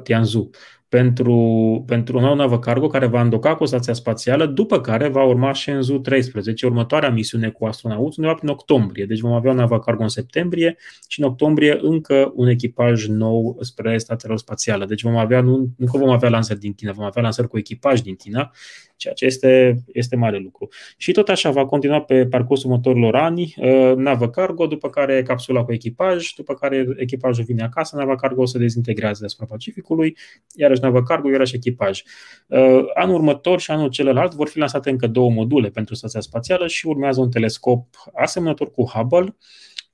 [0.03, 0.49] Tianzu
[0.93, 5.23] pentru, pentru o nouă navă cargo care va îndoca cu stația spațială, după care va
[5.23, 9.05] urma Shenzhou 13, următoarea misiune cu astronauți, undeva prin octombrie.
[9.05, 10.77] Deci vom avea o navă cargo în septembrie
[11.07, 14.85] și în octombrie încă un echipaj nou spre stația spațială.
[14.85, 17.57] Deci vom avea, nu, nu că vom avea lansări din China, vom avea lansări cu
[17.57, 18.51] echipaj din China,
[18.95, 20.67] ceea ce este, este mare lucru.
[20.97, 25.63] Și tot așa va continua pe parcursul următorilor ani, uh, navă cargo, după care capsula
[25.63, 30.17] cu echipaj, după care echipajul vine acasă, nava cargo se dezintegrează deasupra Pacificului,
[30.53, 32.01] iarăși navă cargo, iarăși echipaj.
[32.47, 36.67] Uh, anul următor și anul celălalt vor fi lansate încă două module pentru stația spațială
[36.67, 39.35] și urmează un telescop asemănător cu Hubble,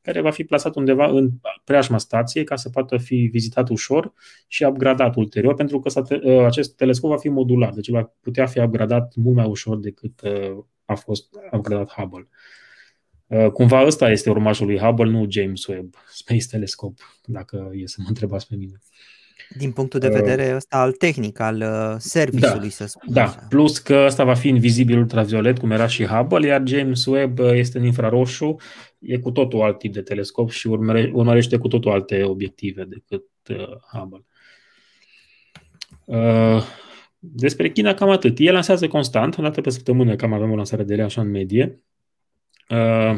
[0.02, 1.32] care va fi plasat undeva în
[1.64, 4.14] preajma stației ca să poată fi vizitat ușor
[4.48, 8.60] și upgradat ulterior, pentru că uh, acest telescop va fi modular, deci va putea fi
[8.60, 12.28] upgradat mult mai ușor decât uh, a fost upgradat Hubble.
[13.54, 18.06] Cumva ăsta este urmașul lui Hubble, nu James Webb Space Telescope, dacă e să mă
[18.08, 18.82] întrebați pe mine.
[19.58, 23.24] Din punctul de uh, vedere ăsta al tehnic, al uh, serviciului, da, să spun Da,
[23.24, 23.46] așa.
[23.50, 27.52] plus că ăsta va fi invizibil ultraviolet, cum era și Hubble, iar James Webb uh,
[27.54, 28.56] este în infraroșu,
[29.00, 33.26] e cu totul alt tip de telescop și urmăre, urmărește cu totul alte obiective decât
[33.50, 34.26] uh, Hubble.
[36.06, 36.64] Uh,
[37.20, 38.40] despre China cam atât.
[38.40, 41.30] El lansează constant, o dată pe săptămână cam avem o lansare de ele așa în
[41.30, 41.80] medie.
[42.70, 43.18] Uh,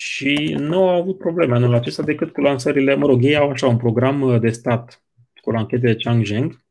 [0.00, 3.66] și nu au avut probleme anul acesta decât cu lansările, mă rog, ei au așa
[3.66, 5.02] un program uh, de stat
[5.40, 6.64] cu ranchete de Changzheng,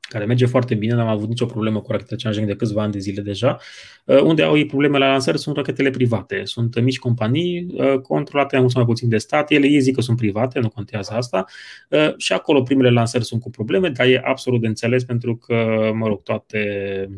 [0.00, 2.98] care merge foarte bine, n-am avut nicio problemă cu racheta Changzheng de câțiva ani de
[2.98, 3.58] zile deja.
[4.04, 6.44] Uh, unde au ei probleme la lansări sunt rachetele private.
[6.44, 9.50] Sunt mici companii uh, controlate mult mai puțin de stat.
[9.50, 11.44] Ele ei zic că sunt private, nu contează asta.
[12.16, 16.06] Și acolo primele lansări sunt cu probleme, dar e absolut de înțeles pentru că, mă
[16.06, 17.08] rog, toate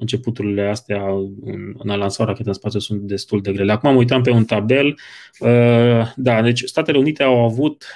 [0.00, 1.08] începuturile astea
[1.40, 3.72] în, în a lansa o rachetă în spațiu sunt destul de grele.
[3.72, 4.98] Acum mă uitam pe un tabel.
[5.38, 7.86] Uh, da, deci Statele Unite au avut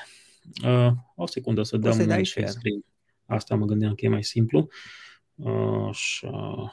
[0.64, 2.84] uh, o secundă să dăm un screen.
[3.26, 4.68] Asta mă gândeam că e mai simplu.
[5.34, 6.72] Uh, așa.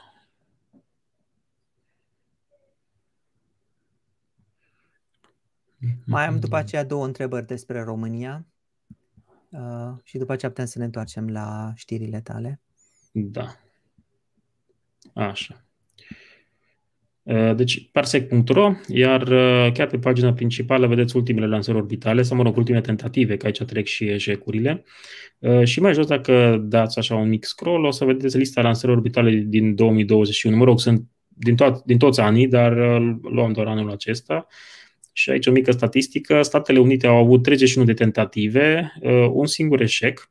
[6.06, 8.46] Mai am după aceea două întrebări despre România
[9.50, 12.62] uh, și după aceea putem să ne întoarcem la știrile tale.
[13.12, 13.56] Da.
[15.14, 15.66] Așa.
[17.56, 19.24] Deci parsec.ro, iar
[19.74, 23.64] chiar pe pagina principală vedeți ultimele lansări orbitale, sau mă rog, ultimele tentative, că aici
[23.64, 24.84] trec și eșecurile.
[25.64, 29.32] Și mai jos, dacă dați așa un mic scroll, o să vedeți lista lansărilor orbitale
[29.32, 30.58] din 2021.
[30.58, 32.74] Mă rog, sunt din, to- din toți anii, dar
[33.22, 34.48] luăm doar anul acesta.
[35.14, 36.42] Și aici o mică statistică.
[36.42, 38.94] Statele Unite au avut 31 de tentative,
[39.32, 40.30] un singur eșec,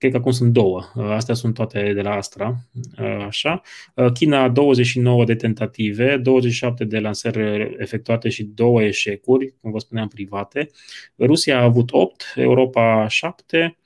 [0.00, 0.82] Cred că acum sunt două.
[0.94, 2.54] Uh, astea sunt toate de la Astra.
[3.00, 3.60] Uh, așa.
[3.94, 10.08] Uh, China 29 de tentative, 27 de lansări efectuate și două eșecuri, cum vă spuneam,
[10.08, 10.70] private.
[11.18, 13.78] Rusia a avut 8, Europa 7.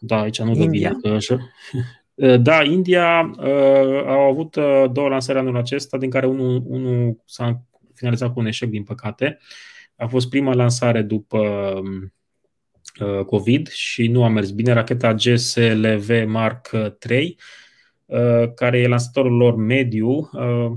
[0.00, 0.92] Da, aici nu dă bine.
[1.02, 1.38] Că așa.
[2.40, 7.62] Da, India uh, au avut uh, două lansări anul acesta, din care unul, unul s-a
[7.94, 9.38] finalizat cu un eșec, din păcate.
[9.96, 12.08] A fost prima lansare după uh,
[13.26, 14.72] COVID și nu a mers bine.
[14.72, 16.70] Racheta GSLV Mark
[17.10, 17.38] III,
[18.06, 20.72] uh, care e lansatorul lor mediu, uh,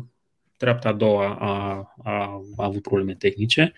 [0.57, 3.73] treapta a doua a, a, a avut probleme tehnice.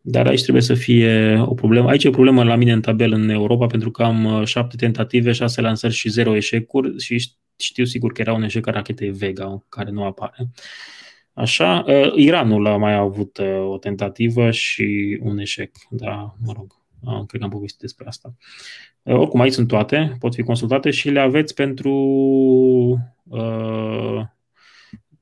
[0.00, 1.88] Dar aici trebuie să fie o problemă.
[1.88, 4.76] Aici e o problemă la mine în tabel în Europa, pentru că am uh, șapte
[4.76, 9.10] tentative, șase lansări și zero eșecuri și știu sigur că era un eșec a rachetei
[9.10, 10.50] Vega, care nu apare.
[11.32, 16.83] Așa, uh, Iranul a mai avut uh, o tentativă și un eșec, da, mă rog,
[17.26, 18.34] cred că am povestit despre asta.
[19.02, 21.92] Oricum, aici sunt toate, pot fi consultate și le aveți pentru
[23.22, 24.20] uh,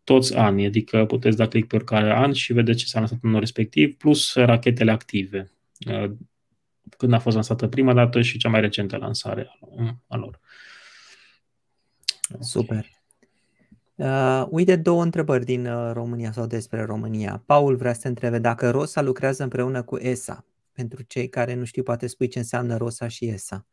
[0.05, 3.29] toți anii, adică puteți da click pe oricare an și vedeți ce s-a lansat în
[3.29, 5.53] anul respectiv, plus rachetele active,
[5.87, 6.11] uh,
[6.97, 9.59] când a fost lansată prima dată și cea mai recentă lansare
[10.07, 10.41] a lor.
[12.41, 12.87] Super.
[13.95, 17.43] Uh, uite două întrebări din uh, România sau despre România.
[17.47, 20.45] Paul vrea să te întrebe dacă ROSA lucrează împreună cu ESA.
[20.73, 23.67] Pentru cei care nu știu, poate spui ce înseamnă ROSA și ESA.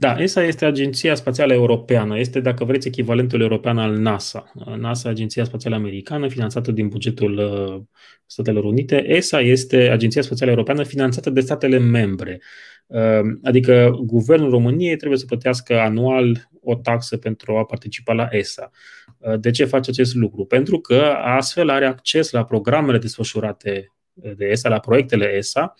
[0.00, 4.52] Da, ESA este Agenția Spațială Europeană, este, dacă vreți, echivalentul european al NASA.
[4.76, 7.82] NASA, Agenția Spațială Americană, finanțată din bugetul uh,
[8.26, 9.04] Statelor Unite.
[9.06, 12.40] ESA este Agenția Spațială Europeană finanțată de statele membre.
[12.86, 18.70] Uh, adică guvernul României trebuie să plătească anual o taxă pentru a participa la ESA.
[19.18, 20.44] Uh, de ce face acest lucru?
[20.44, 23.92] Pentru că astfel are acces la programele desfășurate
[24.36, 25.74] de ESA, la proiectele ESA,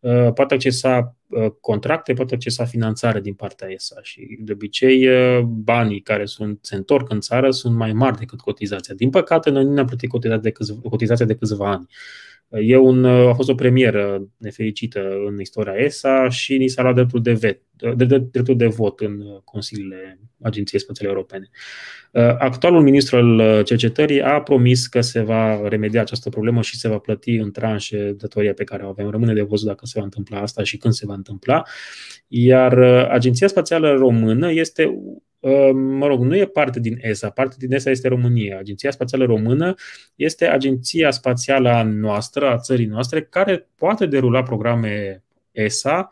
[0.00, 5.40] Uh, poate accesa uh, contracte, poate accesa finanțare din partea ESA și de obicei uh,
[5.44, 8.94] banii care sunt, se întorc în țară sunt mai mari decât cotizația.
[8.94, 11.86] Din păcate, noi nu ne-am plătit cotizația de, câțiva, cotizația de câțiva ani.
[12.50, 17.22] E un, a fost o premieră nefericită în istoria ESA și ni s-a luat dreptul
[17.22, 17.62] de, vet,
[17.96, 21.50] de, de, dreptul de vot în consiliile Agenției Spațiale Europene.
[22.38, 26.98] Actualul ministru al cercetării a promis că se va remedia această problemă și se va
[26.98, 29.10] plăti în tranșe datoria pe care o avem.
[29.10, 31.62] Rămâne de văzut dacă se va întâmpla asta și când se va întâmpla.
[32.28, 32.78] Iar
[33.10, 34.92] Agenția Spațială Română este Ă,
[35.72, 38.58] mă rog, nu e parte din ESA, parte din ESA este România.
[38.58, 39.74] Agenția Spațială Română
[40.14, 45.22] este agenția spațială a noastră, a țării noastre, care poate derula programe
[45.52, 46.10] ESA,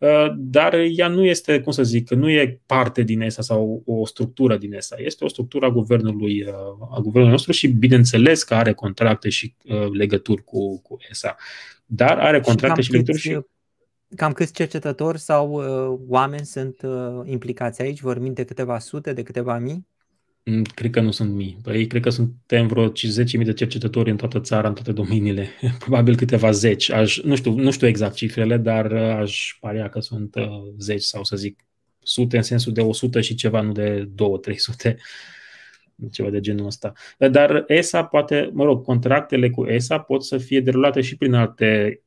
[0.00, 4.06] ă, dar ea nu este, cum să zic, nu e parte din ESA sau o
[4.06, 4.96] structură din ESA.
[4.98, 6.52] Este o structură a guvernului, ă,
[6.90, 9.54] a guvernului nostru și bineînțeles că are contracte și
[9.92, 11.36] legături cu, cu ESA.
[11.86, 13.38] Dar are contracte și, și legături și
[14.16, 18.00] Cam câți cercetători sau uh, oameni sunt uh, implicați aici?
[18.00, 19.86] Vorbim de câteva sute, de câteva mii?
[20.44, 21.58] Mm, cred că nu sunt mii.
[21.62, 22.92] Păi, cred că suntem vreo 10.000
[23.44, 25.48] de cercetători în toată țara, în toate domeniile.
[25.78, 26.90] Probabil câteva zeci.
[26.90, 31.02] Aș, nu, știu, nu știu exact cifrele, dar uh, aș paria că sunt uh, zeci
[31.02, 31.64] sau să zic
[32.02, 34.10] sute în sensul de 100 și ceva, nu de
[34.90, 34.94] 2-300
[36.12, 36.92] ceva de genul ăsta.
[37.18, 42.00] Dar ESA poate, mă rog, contractele cu ESA pot să fie derulate și prin alte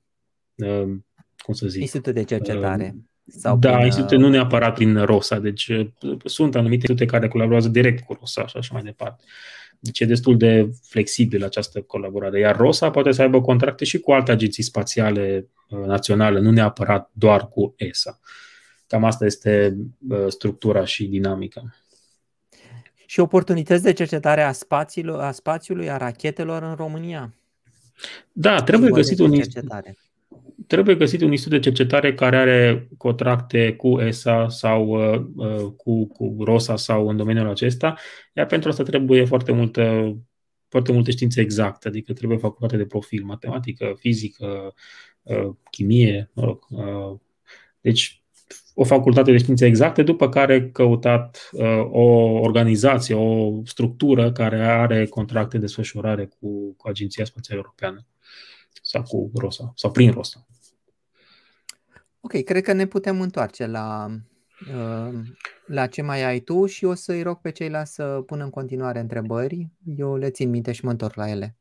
[0.55, 0.95] uh,
[1.43, 1.81] cum să zic...
[1.81, 2.95] Institute de cercetare.
[2.95, 5.87] Uh, sau da, prin, institute nu neapărat prin ROSA, deci uh,
[6.25, 9.23] sunt anumite institute care colaborează direct cu ROSA și așa mai departe.
[9.79, 12.39] Deci e destul de flexibil această colaborare.
[12.39, 17.09] Iar ROSA poate să aibă contracte și cu alte agenții spațiale uh, naționale, nu neapărat
[17.13, 18.19] doar cu ESA.
[18.87, 19.77] Cam asta este
[20.27, 21.75] structura și dinamica.
[23.05, 27.33] Și oportunități de cercetare a, spațiului, a spațiului, a rachetelor în România?
[28.31, 29.97] Da, trebuie găsit un cercetare
[30.73, 36.07] trebuie găsit un institut de cercetare care are contracte cu ESA sau uh, uh, cu,
[36.07, 37.95] cu ROSA sau în domeniul acesta,
[38.33, 40.15] iar pentru asta trebuie foarte multă
[40.67, 44.73] foarte multe științe exacte, adică trebuie facultate de profil, matematică, fizică,
[45.21, 46.65] uh, chimie, mă rog.
[46.69, 47.19] Uh,
[47.81, 48.23] deci
[48.73, 52.03] o facultate de științe exacte, după care căutat uh, o
[52.39, 58.05] organizație, o structură care are contracte de desfășurare cu, cu Agenția Spațială Europeană
[58.81, 60.47] sau cu ROSA, sau prin ROSA.
[62.25, 64.07] Ok, cred că ne putem întoarce la,
[64.75, 65.13] uh,
[65.65, 68.99] la ce mai ai tu și o să-i rog pe ceilalți să pună în continuare
[68.99, 69.67] întrebări.
[69.97, 71.57] Eu le țin minte și mă întorc la ele.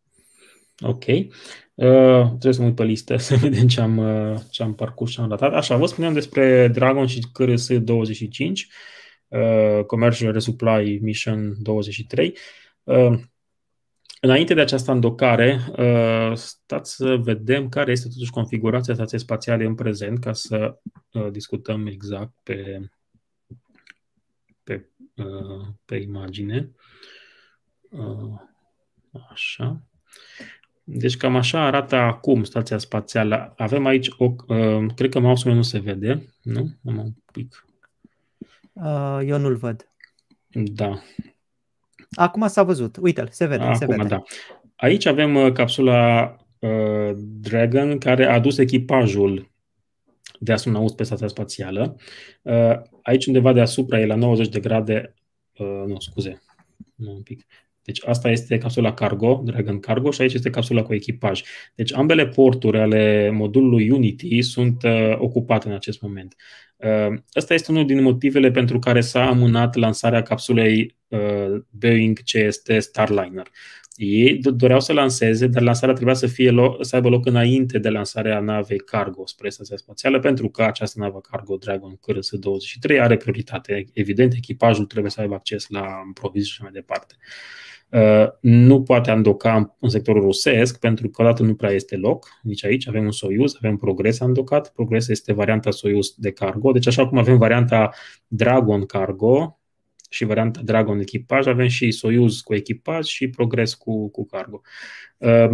[0.80, 1.04] Ok.
[1.06, 5.10] Uh, trebuie să mă uit pe listă să vedem ce am, uh, ce am parcurs
[5.10, 5.52] și am datat.
[5.52, 8.68] Așa, vă spuneam despre Dragon și CRS 25,
[9.28, 12.36] uh, Commercial Resupply Mission 23.
[12.82, 13.12] Uh,
[14.24, 19.74] Înainte de această îndocare, uh, stați să vedem care este totuși configurația stației spațiale în
[19.74, 20.78] prezent, ca să
[21.12, 22.90] uh, discutăm exact pe,
[24.64, 26.70] pe, uh, pe imagine.
[29.30, 29.82] Așa.
[30.84, 33.54] Deci cam așa arată acum stația spațială.
[33.56, 34.34] Avem aici o...
[34.94, 36.70] Cred că mouse-ul meu nu se vede, nu?
[36.86, 37.66] Am un pic.
[39.24, 39.88] Eu nu-l văd.
[40.48, 41.02] Da.
[42.14, 42.96] Acum s-a văzut.
[43.00, 43.62] Uite-l, se vede.
[43.62, 44.04] Acum, se vede.
[44.04, 44.22] da.
[44.76, 49.50] Aici avem uh, capsula uh, Dragon care a adus echipajul
[50.38, 51.96] de astronaut pe stația spațială.
[52.42, 55.14] Uh, aici undeva deasupra e la 90 de grade,
[55.58, 56.42] uh, nu, scuze,
[56.94, 57.46] nu un pic.
[57.84, 61.42] Deci asta este capsula Cargo, Dragon Cargo, și aici este capsula cu echipaj.
[61.74, 66.36] Deci ambele porturi ale modulului Unity sunt uh, ocupate în acest moment.
[66.82, 72.72] Uh, ăsta este unul din motivele pentru care s-a amânat lansarea capsulei uh, Boeing CST
[72.78, 73.46] Starliner.
[73.96, 77.88] Ei doreau să lanseze, dar lansarea trebuia să, fie lo- să aibă loc înainte de
[77.88, 83.84] lansarea navei Cargo spre stația spațială, pentru că această navă Cargo Dragon CRS-23 are prioritate.
[83.92, 87.14] Evident, echipajul trebuie să aibă acces la provizii și mai departe.
[87.92, 92.28] Uh, nu poate andoca în sectorul rusesc, pentru că odată nu prea este loc.
[92.42, 94.72] Nici aici avem un Soyuz, avem Progres andocat.
[94.72, 96.72] Progres este varianta Soyuz de cargo.
[96.72, 97.90] Deci așa cum avem varianta
[98.26, 99.56] Dragon Cargo,
[100.12, 104.60] și varianta Dragon echipaj, avem și Soyuz cu echipaj și Progress cu, cu cargo.
[105.16, 105.50] Uh,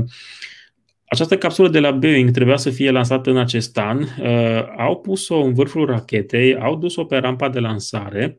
[1.05, 4.03] această capsulă de la Boeing trebuia să fie lansată în acest an.
[4.03, 8.38] Uh, au pus-o în vârful rachetei, au dus-o pe rampa de lansare,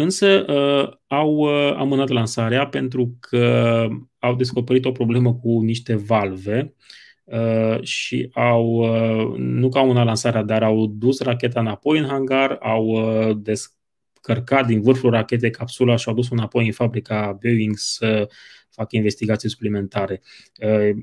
[0.00, 1.42] însă uh, au
[1.76, 3.86] amânat lansarea pentru că
[4.18, 6.74] au descoperit o problemă cu niște valve
[7.80, 8.86] și au,
[9.36, 12.98] nu că au amânat lansarea, dar au dus racheta înapoi în hangar, au
[13.34, 13.80] des,
[14.20, 18.28] cărcat din vârful rachetei capsula și au dus înapoi în fabrica Boeing să
[18.70, 20.20] facă investigații suplimentare.
[20.62, 21.02] Uh,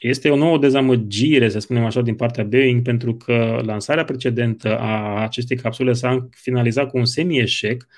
[0.00, 5.22] este o nouă dezamăgire, să spunem așa, din partea Boeing, pentru că lansarea precedentă a
[5.22, 7.82] acestei capsule s-a finalizat cu un semi-eșec.
[7.82, 7.88] Uh,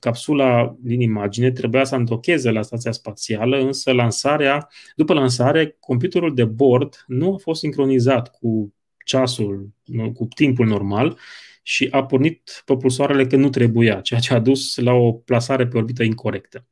[0.00, 6.44] capsula din imagine trebuia să întocheze la stația spațială, însă lansarea, după lansare, computerul de
[6.44, 9.68] bord nu a fost sincronizat cu ceasul,
[10.14, 11.18] cu timpul normal
[11.62, 15.76] și a pornit propulsoarele când nu trebuia, ceea ce a dus la o plasare pe
[15.76, 16.66] orbită incorrectă.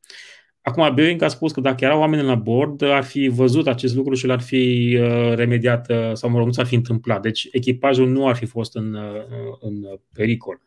[0.62, 4.14] Acum, Boeing a spus că dacă erau oameni la bord, ar fi văzut acest lucru
[4.14, 7.22] și l-ar fi uh, remediat uh, sau, mă rog, nu s-ar fi întâmplat.
[7.22, 10.60] Deci, echipajul nu ar fi fost în, uh, în pericol.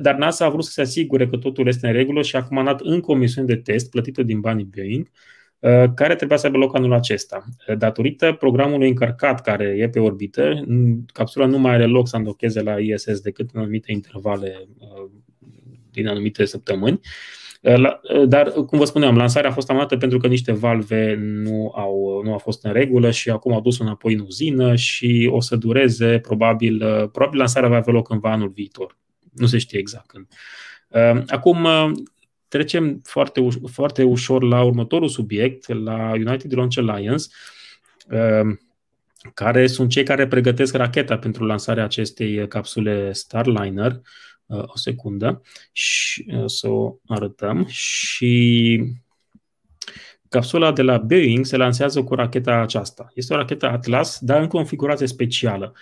[0.00, 2.80] Dar NASA a vrut să se asigure că totul este în regulă și a comandat
[2.80, 5.08] încă o misiune de test plătită din banii Boeing,
[5.62, 7.44] Uh, care trebuia să aibă loc anul acesta.
[7.68, 10.64] Uh, datorită programului încărcat care e pe orbită,
[11.12, 15.10] capsula nu mai are loc să îndocheze la ISS decât în anumite intervale uh,
[15.90, 17.00] din anumite săptămâni.
[18.26, 22.32] Dar, cum vă spuneam, lansarea a fost amată pentru că niște valve nu au, nu
[22.32, 26.18] au fost în regulă și acum au dus înapoi în uzină și o să dureze,
[26.18, 26.78] probabil,
[27.12, 29.01] probabil lansarea va avea loc în anul viitor.
[29.32, 30.26] Nu se știe exact când.
[31.26, 31.66] Acum,
[32.52, 37.24] Trecem foarte, uș- foarte ușor la următorul subiect, la United Launch Alliance,
[38.10, 38.60] um,
[39.34, 44.00] care sunt cei care pregătesc racheta pentru lansarea acestei capsule Starliner.
[44.46, 45.42] Uh, o secundă
[45.72, 47.66] și uh, să o arătăm.
[47.66, 48.84] Și
[50.28, 53.10] capsula de la Boeing se lansează cu racheta aceasta.
[53.14, 55.74] Este o rachetă Atlas, dar în configurație specială.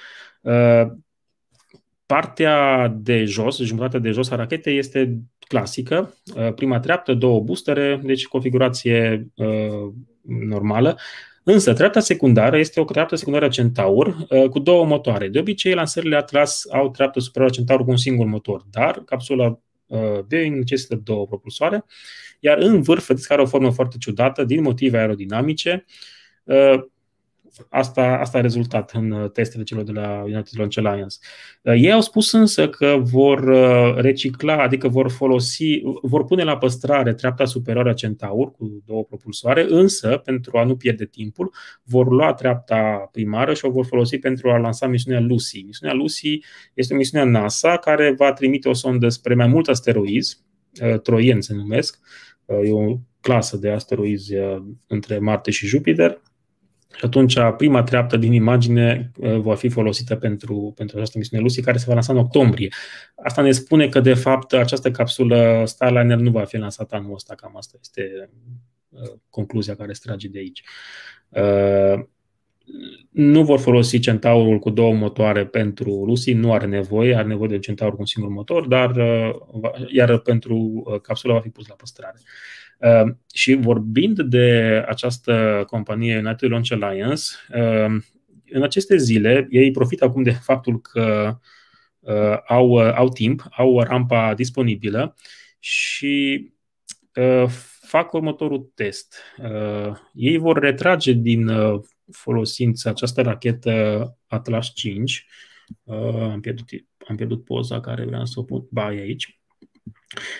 [2.11, 5.19] Uh, partea de jos, jumătatea de jos a rachetei este
[5.49, 9.93] clasică, uh, prima treaptă, două boostere, deci configurație uh,
[10.49, 10.99] normală.
[11.43, 15.29] Însă, treapta secundară este o treaptă secundară Centaur uh, cu două motoare.
[15.29, 19.61] De obicei, lansările Atlas au treaptă superioară Centaur cu un singur motor, dar capsula
[20.29, 21.85] Boeing necesită două propulsoare,
[22.41, 25.85] iar în vârf, vedeți că are o formă foarte ciudată, din motive aerodinamice,
[27.69, 31.17] Asta, asta a rezultat în uh, testele celor de la United Launch Alliance.
[31.63, 36.59] Uh, ei au spus însă că vor uh, recicla, adică vor folosi, vor pune la
[36.59, 42.11] păstrare treapta superioară a Centaur cu două propulsoare, însă, pentru a nu pierde timpul, vor
[42.11, 45.63] lua treapta primară și o vor folosi pentru a lansa misiunea Lucy.
[45.63, 46.39] Misiunea Lucy
[46.75, 50.45] este o misiune a NASA care va trimite o sondă spre mai mult asteroizi,
[51.03, 51.99] troieni se numesc,
[52.47, 54.35] e o clasă de asteroizi
[54.87, 56.21] între Marte și Jupiter,
[56.97, 61.61] și atunci prima treaptă din imagine uh, va fi folosită pentru, pentru această misiune Lucy,
[61.61, 62.69] care se va lansa în octombrie.
[63.15, 67.35] Asta ne spune că, de fapt, această capsulă Starliner nu va fi lansată anul ăsta,
[67.35, 68.31] cam asta este
[68.89, 70.63] uh, concluzia care se trage de aici.
[71.29, 72.05] Uh,
[73.11, 77.55] nu vor folosi Centaurul cu două motoare pentru Lucy, nu are nevoie, are nevoie de
[77.55, 78.93] un Centaur cu un singur motor, dar
[79.93, 82.19] iar pentru capsula va fi pus la păstrare.
[82.19, 82.60] Ehm,
[83.35, 88.05] și vorbind de această companie United Launch Alliance, ehm,
[88.51, 91.39] în aceste zile ei profită acum de faptul că
[91.99, 95.17] uh, au, uh, au timp, au rampa disponibilă
[95.59, 96.45] și
[97.15, 97.45] uh,
[97.81, 99.17] fac următorul test.
[99.39, 101.81] Uh, ei vor retrage din uh,
[102.13, 105.27] folosință această rachetă Atlas 5.
[105.83, 106.69] Uh, am, pierdut,
[107.09, 108.67] am pierdut poza care vreau să o pun.
[108.71, 109.40] Ba, aici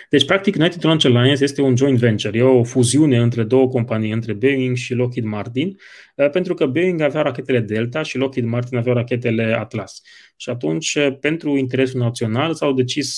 [0.09, 4.11] Deci, practic, United Launch Alliance este un joint venture, e o fuziune între două companii,
[4.11, 5.77] între Boeing și Lockheed Martin,
[6.15, 10.01] uh, pentru că Boeing avea rachetele Delta și Lockheed Martin avea rachetele Atlas.
[10.35, 13.09] Și atunci, uh, pentru interesul național, s-au decis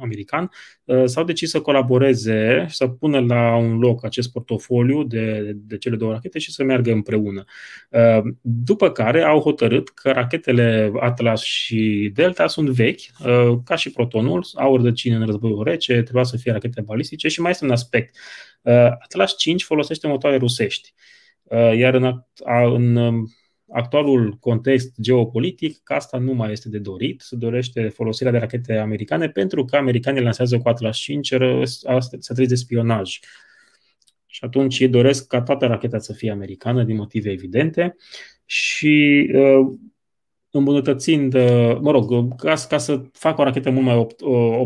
[0.00, 0.50] american,
[0.84, 5.78] uh, s-au decis să colaboreze și să pună la un loc acest portofoliu de, de
[5.78, 7.44] cele două rachete și să meargă împreună.
[7.90, 13.90] Uh, după care au hotărât că rachetele Atlas și Delta sunt vechi, uh, ca și
[13.90, 17.70] Protonul, au rădăcini în războiul rece, trebuia să fie rachete balistice și mai este un
[17.70, 18.16] aspect.
[19.02, 20.94] Atlas 5 folosește motoare rusești,
[21.76, 22.22] iar în,
[22.74, 22.96] în
[23.70, 28.76] actualul context geopolitic, că asta nu mai este de dorit, se dorește folosirea de rachete
[28.76, 31.26] americane pentru că americanii lansează cu Atlas 5
[32.18, 33.18] să trece de spionaj.
[34.26, 37.96] Și atunci ei doresc ca toată racheta să fie americană din motive evidente
[38.44, 39.78] și uh,
[40.50, 44.06] îmbunătățind, uh, mă rog, ca, ca să facă o rachetă mult mai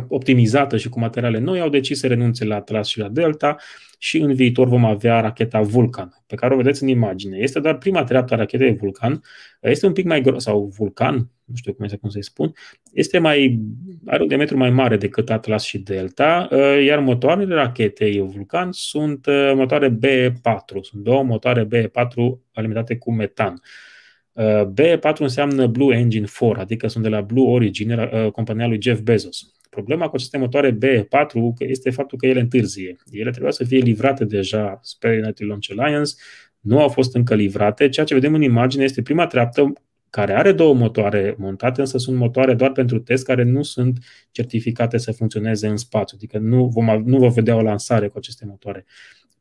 [0.08, 3.56] optimizată și cu materiale noi, au decis să renunțe la Atlas și la Delta
[3.98, 7.36] și în viitor vom avea racheta Vulcan, pe care o vedeți în imagine.
[7.36, 9.22] Este doar prima treaptă a rachetei Vulcan,
[9.60, 11.14] este un pic mai gros, sau Vulcan,
[11.44, 12.52] nu știu cum, este, cum să-i spun,
[12.92, 13.60] este mai,
[14.06, 19.26] are un diametru mai mare decât Atlas și Delta, uh, iar motoarele rachetei Vulcan sunt
[19.26, 22.12] uh, motoare B4, sunt două motoare B4
[22.52, 23.60] alimentate cu metan.
[24.32, 29.00] Uh, B4 înseamnă Blue Engine 4, adică sunt de la Blue Origin, compania lui Jeff
[29.00, 29.52] Bezos.
[29.70, 32.96] Problema cu aceste motoare B4 este faptul că ele întârzie.
[33.10, 36.12] Ele trebuia să fie livrate deja spre United Launch Alliance,
[36.60, 37.88] nu au fost încă livrate.
[37.88, 39.72] Ceea ce vedem în imagine este prima treaptă
[40.10, 43.98] care are două motoare montate, însă sunt motoare doar pentru test care nu sunt
[44.30, 48.44] certificate să funcționeze în spațiu, adică nu vom, nu vom vedea o lansare cu aceste
[48.46, 48.84] motoare.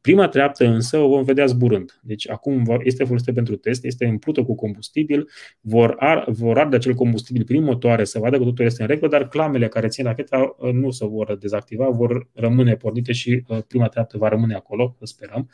[0.02, 2.00] Prima treaptă însă o vom vedea zburând.
[2.02, 5.30] Deci acum este folosită pentru test, este împlută cu combustibil,
[5.60, 9.10] vor, ar, vor arde acel combustibil prin motoare să vadă că totul este în regulă,
[9.10, 13.58] dar clamele care țin racheta uh, nu se vor dezactiva, vor rămâne pornite și uh,
[13.68, 15.50] prima treaptă va rămâne acolo, sperăm.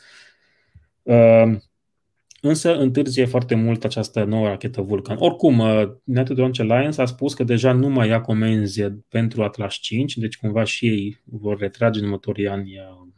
[2.41, 5.17] Uh, însă întârzie foarte mult această nouă rachetă Vulcan.
[5.19, 5.59] Oricum,
[6.03, 10.38] United Launch Alliance a spus că deja nu mai ia comenzi pentru Atlas 5, deci
[10.38, 12.73] cumva și ei vor retrage în următorii ani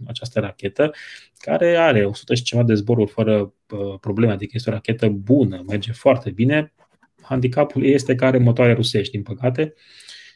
[0.08, 0.92] această rachetă,
[1.38, 3.54] care are 100 și ceva de zboruri fără
[4.00, 6.74] probleme, adică este o rachetă bună, merge foarte bine.
[7.22, 9.74] Handicapul este că are motoare rusești, din păcate,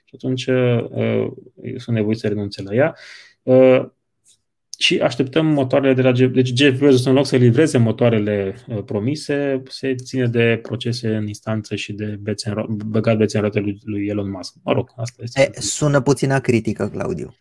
[0.06, 1.32] și atunci uh,
[1.78, 2.96] sunt nevoiți să renunțe la ea.
[4.78, 6.34] Uh, și așteptăm motoarele de la Jeff.
[6.34, 11.28] Deci Jeff Bezos, în loc să livreze motoarele uh, promise, se ține de procese în
[11.28, 14.56] instanță și de bețe în, băgat bețe în roate lui, lui Elon Musk.
[14.64, 15.42] Mă rog, asta este.
[15.42, 17.36] E, sună puțină critică, Claudiu.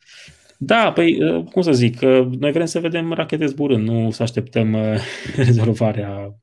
[0.59, 2.01] Da, păi, uh, cum să zic,
[2.39, 5.01] noi vrem să vedem rachete zburând, nu să așteptăm uh,
[5.37, 6.37] rezolvarea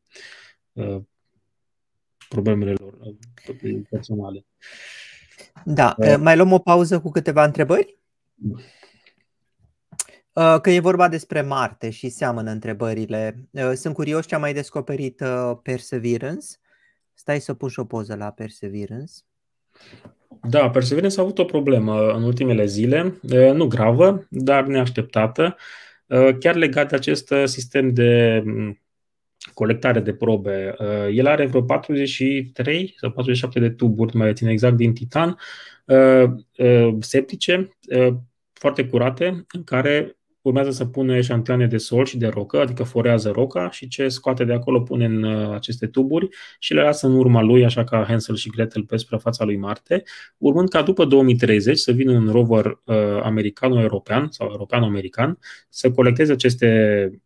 [2.29, 2.97] problemelor
[3.89, 4.45] personale.
[5.65, 7.97] Da, mai luăm o pauză cu câteva întrebări?
[10.39, 13.47] Uh, că e vorba despre Marte și seamănă întrebările.
[13.51, 16.45] Uh, sunt curios ce a mai descoperit uh, Perseverance.
[17.13, 19.13] Stai să pun și o poză la Perseverance.
[20.41, 23.19] Da, Perseverance a avut o problemă în ultimele zile,
[23.53, 25.55] nu gravă, dar neașteptată,
[26.39, 28.79] chiar legat de acest sistem de mm,
[29.53, 30.75] colectare de probe.
[31.11, 35.37] El are vreo 43 sau 47 de tuburi, mai țin exact, din titan,
[36.99, 37.77] septice,
[38.53, 43.29] foarte curate, în care urmează să pună eșantioane de sol și de rocă, adică forează
[43.29, 46.27] roca și ce scoate de acolo pune în uh, aceste tuburi
[46.59, 50.03] și le lasă în urma lui, așa ca Hansel și Gretel pe suprafața lui Marte,
[50.37, 57.09] urmând ca după 2030 să vină un rover uh, american-european sau european-american să colecteze aceste
[57.11, 57.19] uh,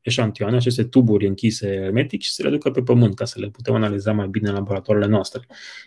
[0.00, 3.74] eșantioane, aceste tuburi închise hermetic și să le ducă pe pământ ca să le putem
[3.74, 5.46] analiza mai bine în laboratoarele noastre.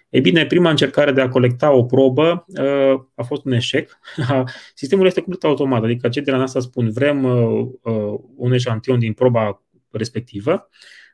[0.10, 4.00] Ei bine, prima încercare de a colecta o probă uh, a fost un eșec.
[4.76, 9.00] Sistemul este complet automat, adică cei de la NASA spun vrem uh, uh, un eșantion
[9.00, 10.70] din proba respectivă,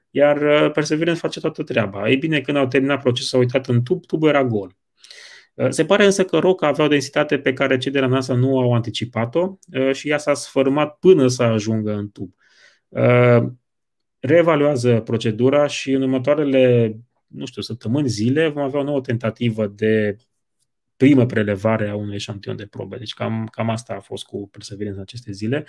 [0.10, 2.10] iar uh, Perseverance face toată treaba.
[2.10, 4.78] Ei bine, când au terminat procesul, s-au uitat în tub, tubul era gol.
[5.60, 8.34] Uh, se pare însă că roca avea o densitate pe care cei de la NASA
[8.34, 12.34] nu au anticipat-o uh, și ea s-a sfărmat până să ajungă în tub.
[12.88, 13.44] Uh,
[14.20, 16.96] reevaluează procedura și în următoarele,
[17.28, 20.16] nu știu, săptămâni, zile vom avea o nouă tentativă de
[20.96, 22.98] primă prelevare a unui eșantion de probe.
[22.98, 25.66] Deci cam, cam asta a fost cu Perseverance în aceste zile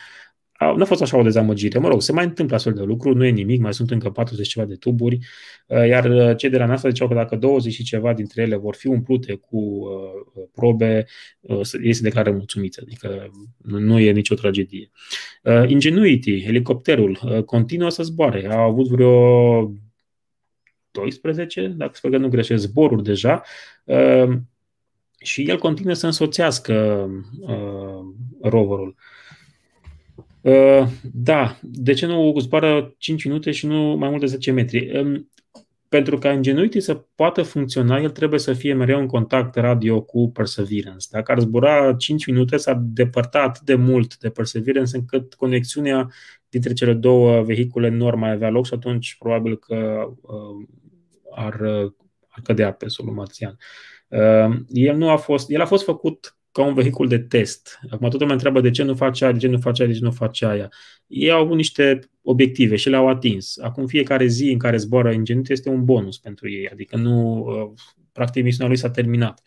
[0.60, 1.78] nu a fost așa o dezamăgire.
[1.78, 4.48] Mă rog, se mai întâmplă astfel de lucruri, nu e nimic, mai sunt încă 40
[4.48, 5.18] ceva de tuburi,
[5.66, 8.56] uh, iar uh, cei de la NASA ziceau că dacă 20 și ceva dintre ele
[8.56, 11.06] vor fi umplute cu uh, probe,
[11.82, 13.30] ei se declară mulțumiți, adică
[13.62, 14.90] nu e nicio tragedie.
[15.66, 18.46] Ingenuity, helicopterul, continuă să zboare.
[18.50, 19.72] A avut vreo
[20.90, 23.42] 12, dacă sper că nu greșesc, zboruri deja
[25.18, 27.08] și el continuă să însoțească
[27.40, 28.00] uh,
[28.42, 28.88] roverul.
[28.88, 28.94] Uh,
[31.12, 34.98] da, de ce nu zboară 5 minute și nu mai mult de 10 metri?
[34.98, 35.30] Um,
[35.90, 40.30] pentru ca Ingenuity să poată funcționa, el trebuie să fie mereu în contact radio cu
[40.30, 41.06] Perseverance.
[41.10, 46.10] Dacă ar zbura 5 minute, s-ar depărta atât de mult de Perseverance încât conexiunea
[46.48, 50.66] dintre cele două vehicule nu ar mai avea loc și atunci probabil că uh,
[51.34, 51.60] ar,
[52.28, 53.56] ar cădea pe solul marțian.
[54.08, 57.78] Uh, el nu a fost, el a fost făcut ca un vehicul de test.
[57.82, 59.96] Acum toată lumea întreabă de ce nu face aia, de ce nu face aia, de
[59.98, 60.68] ce nu face aia.
[61.06, 63.58] Ei au avut niște obiective și le-au atins.
[63.58, 67.80] Acum fiecare zi în care zboară Ingenuity este un bonus pentru ei, adică nu, uh,
[68.12, 69.42] practic misiunea lui s-a terminat.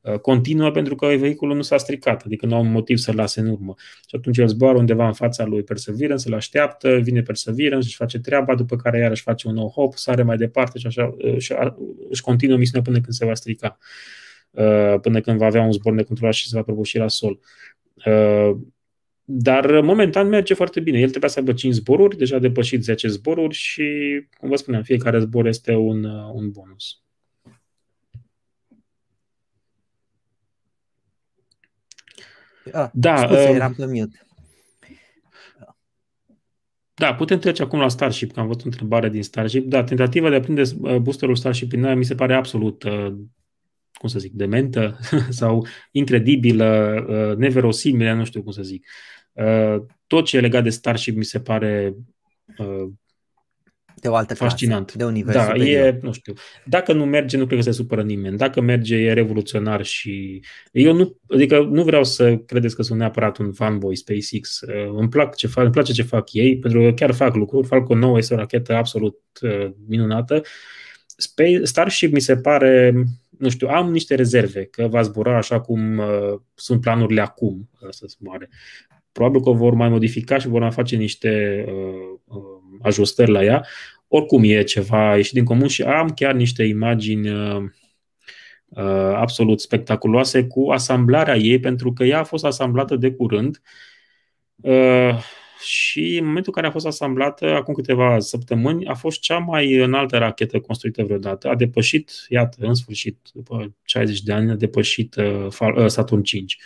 [0.00, 3.40] Uh, continuă pentru că vehiculul nu s-a stricat, adică nu au un motiv să-l lase
[3.40, 3.74] în urmă.
[3.78, 8.18] Și atunci el zboară undeva în fața lui Perseverance, îl așteaptă, vine Perseverance, își face
[8.18, 11.54] treaba, după care iarăși face un nou hop, sare mai departe și așa uh, și
[12.10, 13.78] își continuă misiunea până când se va strica.
[13.80, 14.23] Uh,
[15.00, 17.40] până când va avea un zbor necontrolat și se va prăbuși la sol.
[18.06, 18.56] Uh,
[19.24, 20.98] dar momentan merge foarte bine.
[20.98, 23.82] El trebuia să aibă 5 zboruri, deja a depășit 10 zboruri și,
[24.38, 27.02] cum vă spuneam, fiecare zbor este un, uh, un bonus.
[32.72, 34.26] Ah, da, scuze, uh, eram pe mute.
[36.94, 39.66] Da, putem trece acum la Starship, că am văzut o întrebare din Starship.
[39.66, 40.62] Da, tentativa de a prinde
[41.00, 43.14] boosterul Starship în aia mi se pare absolut uh,
[44.04, 44.98] cum să zic, dementă
[45.40, 48.86] sau incredibilă, uh, neverosimilă, nu știu cum să zic.
[49.32, 49.76] Uh,
[50.06, 51.94] tot ce e legat de Starship mi se pare
[52.58, 52.88] uh,
[53.94, 54.84] de o altă fascinant.
[54.84, 55.86] Clasă, de univers Da, superior.
[55.86, 56.32] e, nu știu.
[56.64, 58.36] Dacă nu merge, nu cred că se supără nimeni.
[58.36, 60.42] Dacă merge, e revoluționar și
[60.72, 64.60] eu nu, adică nu vreau să credeți că sunt neapărat un fanboy SpaceX.
[64.96, 67.66] Îmi, plac ce fac, îmi place ce fac ei, pentru că chiar fac lucruri.
[67.66, 69.18] Falcon 9 este o rachetă absolut
[69.86, 70.42] minunată.
[71.62, 73.04] Starship mi se pare
[73.44, 77.88] nu știu, am niște rezerve că va zbura așa cum uh, sunt planurile acum uh,
[77.90, 78.48] să zboare.
[79.12, 83.44] Probabil că o vor mai modifica și vor mai face niște uh, uh, ajustări la
[83.44, 83.66] ea.
[84.08, 87.62] Oricum e ceva ieșit din comun și am chiar niște imagini uh,
[88.68, 93.62] uh, absolut spectaculoase cu asamblarea ei, pentru că ea a fost asamblată de curând.
[94.56, 95.18] Uh,
[95.64, 99.74] și în momentul în care a fost asamblată, acum câteva săptămâni, a fost cea mai
[99.74, 101.48] înaltă rachetă construită vreodată.
[101.48, 105.46] A depășit, iată, în sfârșit, după 60 de ani, a depășit uh,
[105.76, 106.58] uh Saturn 5.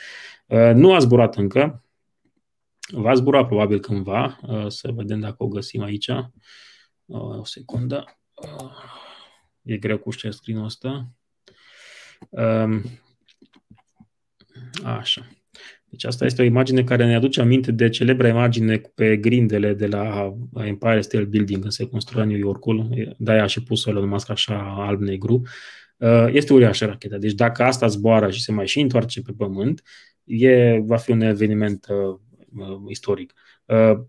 [0.47, 1.85] Uh, nu a zburat încă,
[2.91, 6.09] va zbura probabil cândva, uh, să vedem dacă o găsim aici.
[6.09, 8.19] Uh, o secundă.
[8.35, 8.73] Uh,
[9.63, 11.09] e greu cu share screen-ul ăsta.
[12.29, 12.83] Uh,
[14.85, 15.38] așa.
[15.91, 19.87] Deci asta este o imagine care ne aduce aminte de celebra imagine pe grindele de
[19.87, 22.89] la Empire State Building când se construia New Yorkul.
[23.19, 25.43] De-aia a și pus Elon Musk așa alb-negru.
[25.97, 27.17] Uh, este uriașă racheta.
[27.17, 29.83] Deci dacă asta zboară și se mai și întoarce pe pământ,
[30.25, 32.19] e, va fi un eveniment uh,
[32.59, 33.35] uh istoric.
[33.65, 34.01] Uh,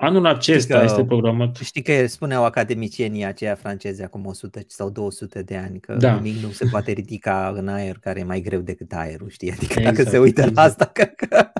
[0.00, 1.56] Anul acesta că, este programat.
[1.56, 6.14] Știi că spuneau academicienii aceia francezi acum 100 sau 200 de ani că da.
[6.14, 9.50] nimic nu se poate ridica în aer care e mai greu decât aerul, știi?
[9.50, 10.56] Adică exact, dacă se uită exact.
[10.56, 11.50] la asta, că, că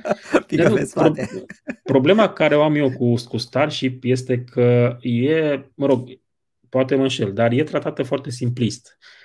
[0.47, 1.29] pică pe spate.
[1.31, 6.09] Pro- problema care o am eu cu, cu Starship este că e, mă rog,
[6.69, 8.99] poate mă înșel, dar e tratată foarte simplist.
[9.01, 9.18] Uh,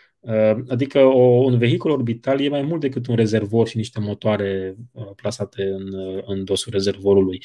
[0.67, 5.09] adică o, un vehicul orbital e mai mult decât un rezervor și niște motoare uh,
[5.15, 7.43] plasate în, uh, în dosul rezervorului.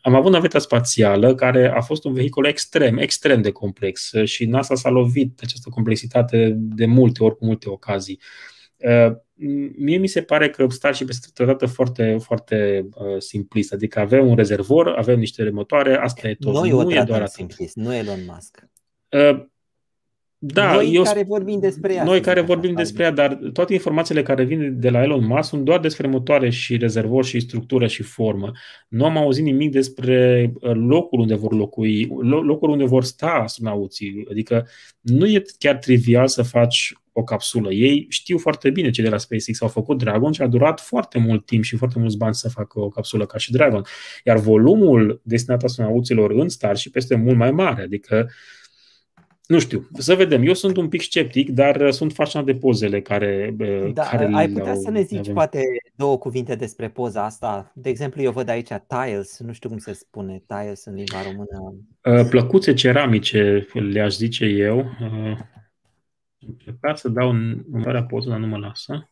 [0.00, 4.74] Am avut naveta spațială care a fost un vehicul extrem, extrem de complex și NASA
[4.74, 8.20] s-a lovit de această complexitate de multe ori, cu multe ocazii.
[9.76, 12.88] Mie mi se pare că Starship este tratată foarte, foarte
[13.18, 16.52] simplist, adică avem un rezervor, avem niște motoare, asta e tot.
[16.52, 18.68] Noi nu o e doar simplist, nu Elon Musk.
[20.38, 22.04] Da, noi eu, care vorbim despre ea.
[22.04, 25.64] Noi care vorbim despre ea, dar toate informațiile care vin de la Elon Musk sunt
[25.64, 28.52] doar despre motoare și rezervor și structură și formă.
[28.88, 34.26] Nu am auzit nimic despre uh, locul unde vor locui, locul unde vor sta astronauții.
[34.30, 34.68] Adică
[35.00, 37.72] nu e chiar trivial să faci o capsulă.
[37.72, 41.18] Ei știu foarte bine ce de la SpaceX au făcut Dragon și a durat foarte
[41.18, 43.82] mult timp și foarte mulți bani să facă o capsulă ca și Dragon.
[44.24, 47.82] Iar volumul destinat astronauților în Starship este mult mai mare.
[47.82, 48.30] Adică
[49.46, 50.42] nu știu, să vedem.
[50.42, 53.54] Eu sunt un pic sceptic, dar uh, sunt fascinat de pozele care.
[53.58, 55.34] Uh, da, care ai putea să ne zici avem.
[55.34, 55.60] poate
[55.94, 57.72] două cuvinte despre poza asta?
[57.74, 61.74] De exemplu, eu văd aici tiles, nu știu cum se spune tiles în limba română.
[62.20, 64.84] Uh, plăcuțe ceramice, le-aș zice eu.
[66.38, 69.10] Încerca să dau în următoarea poză, dar nu mă lasă.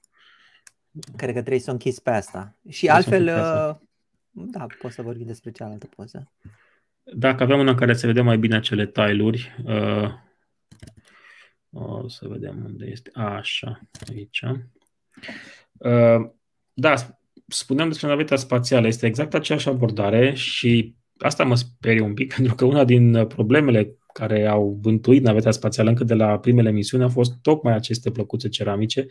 [1.17, 2.57] Cred că trebuie să o închizi pe asta.
[2.69, 3.79] Și trebuie altfel,
[4.31, 6.33] da, poți să vorbim despre cealaltă poză.
[7.03, 10.09] Dacă avem una în care se vede mai bine acele tailuri, uh,
[11.75, 13.11] o să vedem unde este.
[13.15, 14.43] Așa, aici.
[15.73, 16.31] Uh,
[16.73, 16.95] da,
[17.47, 18.87] spuneam despre naveta spațială.
[18.87, 23.97] Este exact aceeași abordare și asta mă sperie un pic, pentru că una din problemele
[24.13, 28.49] care au bântuit naveta spațială încă de la primele misiuni a fost tocmai aceste plăcuțe
[28.49, 29.07] ceramice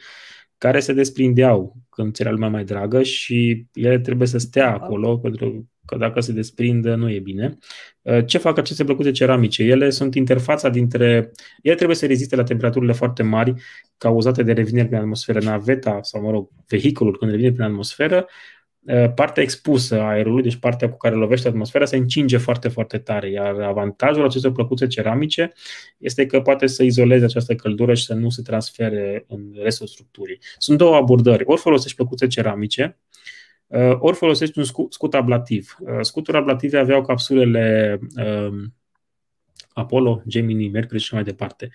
[0.58, 5.18] care se desprindeau când ți era lumea mai dragă și ele trebuie să stea acolo
[5.18, 7.58] pentru că dacă se desprinde nu e bine.
[8.02, 9.64] Uh, ce fac aceste plăcute ceramice?
[9.64, 11.32] Ele sunt interfața dintre...
[11.62, 13.54] Ele trebuie să reziste la temperaturile foarte mari
[13.98, 15.40] cauzate de revineri prin atmosferă.
[15.40, 18.28] Naveta, sau mă rog, vehiculul când revine prin atmosferă,
[18.80, 22.98] uh, partea expusă a aerului, deci partea cu care lovește atmosfera, se încinge foarte, foarte
[22.98, 23.32] tare.
[23.32, 25.52] Iar avantajul acestor plăcuțe ceramice
[25.98, 30.40] este că poate să izoleze această căldură și să nu se transfere în restul structurii.
[30.58, 31.44] Sunt două abordări.
[31.46, 33.43] Ori folosești plăcuțe ceramice, Uh,
[34.00, 35.76] ori folosești un scut ablativ.
[35.80, 38.74] Uh, scuturi ablative aveau capsulele um,
[39.74, 41.70] Apollo, Gemini, Mercury și mai departe.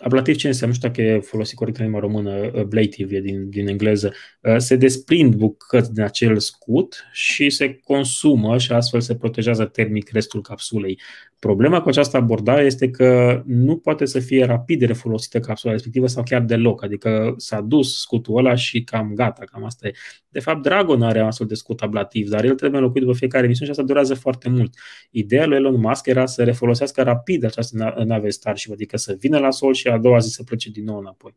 [0.00, 0.74] Uh, ablativ ce înseamnă?
[0.74, 4.12] Nu știu dacă e folosit corect în limba română, ablative e din, din engleză.
[4.42, 10.10] Uh, se desprind bucăți din acel scut și se consumă și astfel se protejează termic
[10.10, 11.00] restul capsulei.
[11.38, 16.22] Problema cu această abordare este că nu poate să fie rapid refolosită capsula respectivă sau
[16.22, 19.92] chiar deloc, adică s-a dus scutul ăla și cam gata, cam asta e.
[20.28, 23.72] De fapt, Dragon are astfel de scut ablativ, dar el trebuie înlocuit după fiecare misiune
[23.72, 24.74] și asta durează foarte mult.
[25.10, 29.50] Ideea lui Elon Musk era să refolosească rapid această nave Starship, adică să vină la
[29.50, 31.34] sol și a doua zi să plece din nou înapoi.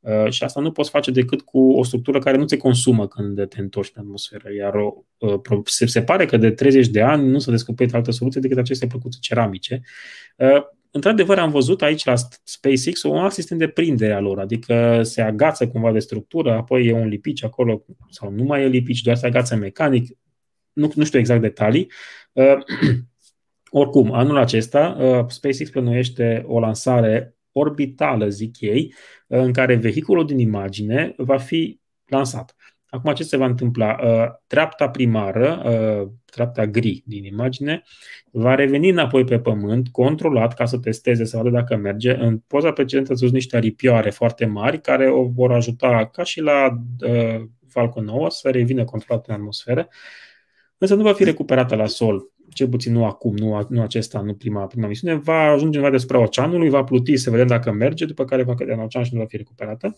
[0.00, 3.48] Uh, și asta nu poți face decât cu o structură care nu se consumă când
[3.48, 4.52] te întorci pe atmosferă.
[4.54, 4.74] Iar
[5.18, 8.58] uh, se, se pare că de 30 de ani nu s-a descoperit altă soluție decât
[8.58, 9.80] aceste plăcuțe ceramice.
[10.36, 15.00] Uh, într-adevăr, am văzut aici la SpaceX un alt sistem de prindere a lor, adică
[15.02, 19.02] se agață cumva de structură, apoi e un lipici acolo, sau nu mai e lipici,
[19.02, 20.16] doar se agață mecanic,
[20.72, 21.90] nu, nu știu exact detalii.
[23.70, 24.96] Oricum, anul acesta,
[25.28, 28.94] SpaceX plănuiește o lansare orbitală, zic ei,
[29.26, 32.54] în care vehiculul din imagine va fi lansat.
[32.90, 33.96] Acum ce se va întâmpla?
[34.02, 37.82] Uh, treapta primară, uh, treapta gri din imagine,
[38.30, 42.14] va reveni înapoi pe pământ, controlat ca să testeze, să vadă dacă merge.
[42.14, 46.78] În poza precedentă sunt niște aripioare foarte mari care o vor ajuta, ca și la
[47.06, 49.88] uh, Falcon 9, să revină controlat în atmosferă,
[50.78, 54.34] însă nu va fi recuperată la sol cel puțin nu acum, nu, nu acesta, nu
[54.34, 58.24] prima, prima misiune, va ajunge undeva deasupra oceanului, va pluti să vedem dacă merge, după
[58.24, 59.96] care va cădea în ocean și nu va fi recuperată.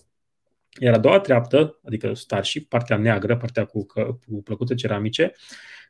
[0.81, 3.87] Iar a doua treaptă, adică Starship, partea neagră, partea cu,
[4.27, 5.33] cu plăcute ceramice,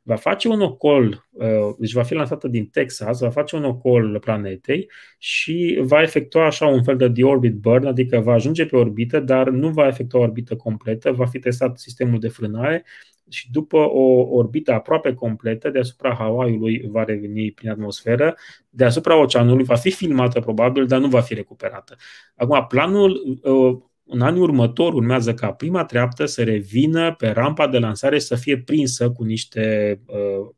[0.03, 4.19] va face un ocol, uh, deci va fi lansată din Texas, va face un ocol
[4.21, 9.21] planetei și va efectua așa un fel de deorbit burn, adică va ajunge pe orbită,
[9.21, 12.85] dar nu va efectua o orbită completă, va fi testat sistemul de frânare
[13.29, 18.35] și după o orbită aproape completă deasupra Hawaii-ului va reveni prin atmosferă,
[18.69, 21.97] deasupra oceanului va fi filmată probabil, dar nu va fi recuperată.
[22.37, 27.79] Acum, planul uh, în anii următori urmează ca prima treaptă să revină pe rampa de
[27.79, 30.51] lansare și să fie prinsă cu niște uh,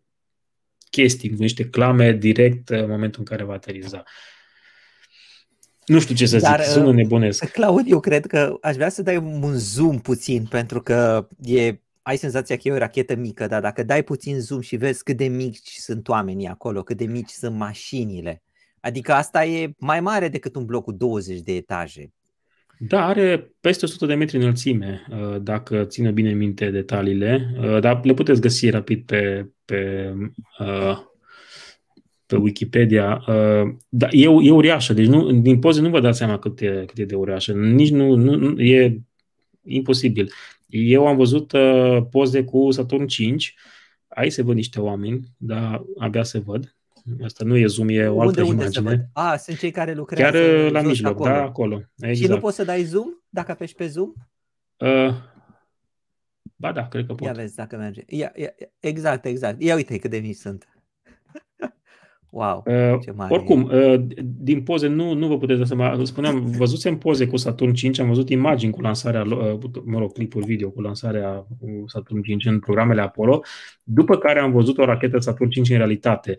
[0.90, 4.02] chestii, cu niște clame direct în momentul în care va ateriza.
[5.86, 7.50] Nu știu ce să Dar, zic, sună uh, nebunesc.
[7.50, 12.16] Claud, eu cred că aș vrea să dai un zoom puțin, pentru că e ai
[12.16, 15.26] senzația că e o rachetă mică, dar dacă dai puțin zoom și vezi cât de
[15.26, 18.42] mici sunt oamenii acolo, cât de mici sunt mașinile,
[18.80, 22.12] adică asta e mai mare decât un bloc cu 20 de etaje.
[22.88, 28.04] Da, are peste 100 de metri înălțime, uh, dacă ține bine minte detaliile, uh, dar
[28.04, 30.12] le puteți găsi rapid pe, pe,
[30.58, 30.98] uh,
[32.26, 33.24] pe Wikipedia.
[33.88, 36.98] Da, e, e uriașă, deci nu, din poze nu vă dați seama cât e, cât
[36.98, 37.52] e de uriașă.
[37.52, 39.00] Nici nu, nu, e
[39.62, 40.30] imposibil.
[40.68, 43.54] Eu am văzut uh, poze cu Saturn 5,
[44.08, 46.76] aici se văd niște oameni, dar abia se văd.
[47.24, 48.90] Asta nu e zoom, e o altă unde, imagine.
[48.90, 51.30] Unde A, sunt cei care lucrează Chiar uh, la mijloc, acolo.
[51.30, 51.74] da, acolo.
[51.74, 52.14] Exact.
[52.14, 52.40] Și nu exact.
[52.40, 54.12] poți să dai zoom dacă apeși pe zoom?
[54.76, 55.14] Uh,
[56.56, 57.26] ba da, cred că pot.
[57.26, 58.02] Ia vezi dacă merge.
[58.06, 59.62] Ia, ia, exact, exact.
[59.62, 60.68] Ia uite cât de mici sunt.
[62.34, 66.04] Wow, uh, ce mare oricum, uh, din poze nu, nu vă puteți da seama.
[66.04, 70.44] Spuneam, văzusem poze cu Saturn 5, am văzut imagini cu lansarea, uh, mă rog, clipuri
[70.44, 73.42] video cu lansarea cu Saturn 5 în programele Apollo,
[73.82, 76.36] după care am văzut o rachetă Saturn 5 în realitate.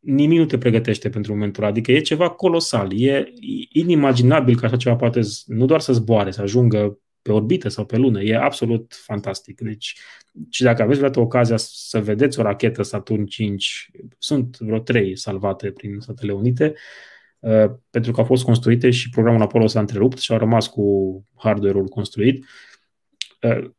[0.00, 3.32] Nimic nu te pregătește pentru momentul ăla, adică e ceva colosal, e
[3.72, 7.96] inimaginabil că așa ceva poate nu doar să zboare, să ajungă pe orbită sau pe
[7.96, 8.22] lună.
[8.22, 9.60] E absolut fantastic.
[9.60, 9.98] Deci,
[10.50, 15.70] și dacă aveți vreodată ocazia să vedeți o rachetă Saturn 5, sunt vreo trei salvate
[15.70, 16.74] prin Statele Unite,
[17.38, 21.24] uh, pentru că au fost construite și programul Apollo s-a întrerupt și au rămas cu
[21.36, 22.44] hardware-ul construit.
[23.40, 23.70] Uh,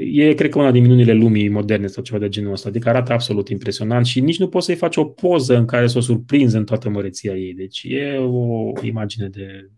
[0.00, 2.68] e, cred că, una din minunile lumii moderne sau ceva de genul ăsta.
[2.68, 5.98] Adică arată absolut impresionant și nici nu poți să-i faci o poză în care să
[5.98, 7.54] o surprinzi în toată măreția ei.
[7.54, 9.70] Deci e o imagine de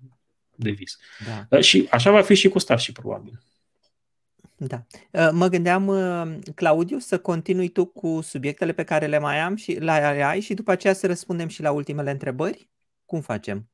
[0.57, 0.99] de vis.
[1.49, 1.61] Da.
[1.61, 3.41] Și așa va fi și cu Starship, probabil.
[4.57, 4.87] Da.
[5.30, 5.93] Mă gândeam,
[6.55, 9.93] Claudiu, să continui tu cu subiectele pe care le mai am și la
[10.28, 12.68] ai și după aceea să răspundem și la ultimele întrebări?
[13.05, 13.68] Cum facem?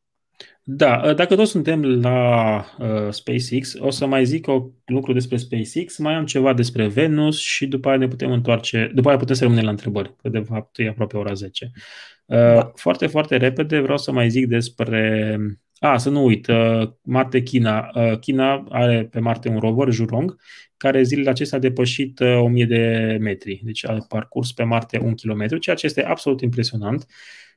[0.65, 5.37] Da, ă, dacă tot suntem la uh, SpaceX, o să mai zic o lucru despre
[5.37, 9.35] SpaceX, mai am ceva despre Venus și după aia ne putem întoarce, după aia putem
[9.35, 11.71] să rămânem la întrebări, că de fapt e aproape ora 10.
[12.27, 12.73] Uh, da.
[12.75, 15.37] Foarte, foarte repede vreau să mai zic despre...
[15.79, 17.91] A, să nu uit, uh, Marte-China.
[17.95, 20.37] Uh, China are pe Marte un rover, Jurong,
[20.77, 25.15] care zilele acestea a depășit uh, 1000 de metri, deci a parcurs pe Marte un
[25.15, 27.01] kilometru, ceea ce este absolut impresionant.
[27.01, 27.52] Uh, Uh,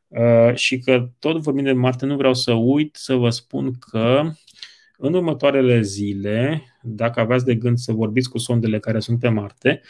[0.53, 4.31] și că tot vorbind de Marte, nu vreau să uit să vă spun că
[4.97, 9.81] în următoarele zile, dacă aveați de gând să vorbiți cu sondele care sunt pe Marte,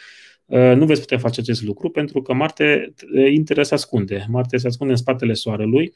[0.44, 4.26] uh, nu veți putea face acest lucru pentru că Marte uh, intră se ascunde.
[4.28, 5.94] Marte se ascunde în spatele Soarelui,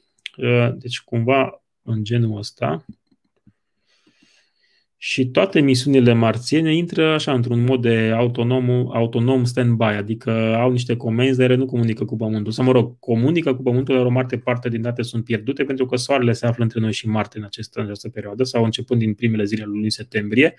[0.74, 2.84] deci cumva în genul ăsta
[5.02, 10.96] și toate misiunile marțiene intră așa într-un mod de autonom, autonom stand-by, adică au niște
[10.96, 12.52] comenzi, dar nu comunică cu Pământul.
[12.52, 15.86] Sau, mă rog, comunică cu Pământul, dar o mare parte din date sunt pierdute pentru
[15.86, 19.00] că Soarele se află între noi și Marte în această, în această perioadă sau începând
[19.00, 20.54] din primele zile ale lunii septembrie.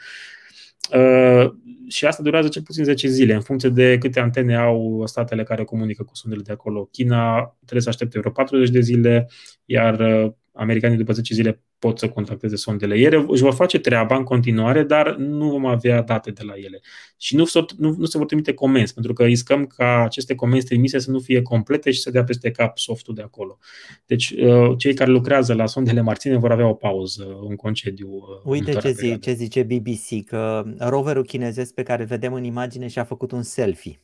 [0.94, 1.52] Uh,
[1.88, 5.64] și asta durează cel puțin 10 zile, în funcție de câte antene au statele care
[5.64, 6.86] comunică cu sondele de acolo.
[6.92, 9.30] China trebuie să aștepte vreo 40 de zile,
[9.66, 12.96] iar uh, americanii după 10 zile pot să contacteze sondele.
[12.96, 16.82] Ele își vor face treaba în continuare, dar nu vom avea date de la ele.
[17.18, 17.46] Și nu,
[17.78, 21.20] nu, nu se vor trimite comenzi, pentru că riscăm ca aceste comenzi trimise să nu
[21.20, 23.58] fie complete și să dea peste cap softul de acolo.
[24.06, 28.10] Deci uh, cei care lucrează la sondele marține vor avea o pauză, un concediu.
[28.10, 32.44] Uh, Uite ce, zi, ce zice BBC, că roverul chinezesc pe care îl vedem în
[32.44, 34.00] imagine și-a făcut un selfie.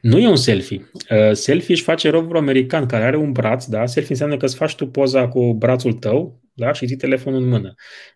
[0.00, 0.90] Nu e un selfie.
[1.10, 3.86] Uh, selfie își face roverul american care are un braț, da?
[3.86, 6.72] Selfie înseamnă că îți faci tu poza cu brațul tău, da?
[6.72, 7.74] și ții telefonul în mână.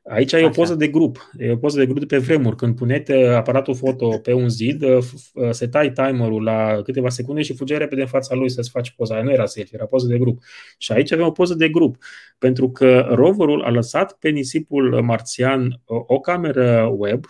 [0.08, 0.42] Aici Așa.
[0.42, 1.30] e o poză de grup.
[1.38, 2.56] E o poză de grup de pe vremuri.
[2.56, 4.98] Când puneți aparatul foto pe un zid, uh,
[5.34, 9.14] uh, setai timerul la câteva secunde și fugeai repede în fața lui să-ți faci poza.
[9.14, 10.42] Aia nu era selfie, era poză de grup.
[10.78, 11.96] Și aici avem o poză de grup.
[12.38, 17.24] Pentru că roverul a lăsat pe nisipul marțian o cameră web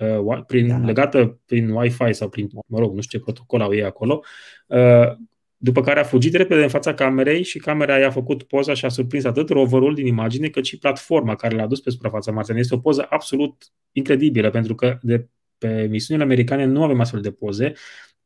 [0.00, 0.76] Uh, prin, da.
[0.76, 4.22] legată prin Wi-Fi sau prin, mă rog, nu știu ce protocol au ei acolo,
[4.66, 5.16] uh,
[5.56, 8.88] după care a fugit repede în fața camerei și camera i-a făcut poza și a
[8.88, 12.58] surprins atât roverul din imagine cât și platforma care l-a dus pe suprafața marțiană.
[12.60, 15.28] Este o poză absolut incredibilă pentru că de
[15.58, 17.72] pe misiunile americane nu avem astfel de poze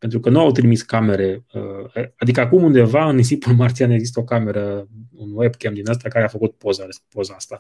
[0.03, 1.45] pentru că nu au trimis camere.
[1.53, 6.25] Uh, adică acum undeva în nisipul marțian există o cameră, un webcam din asta care
[6.25, 7.59] a făcut poza, poza asta.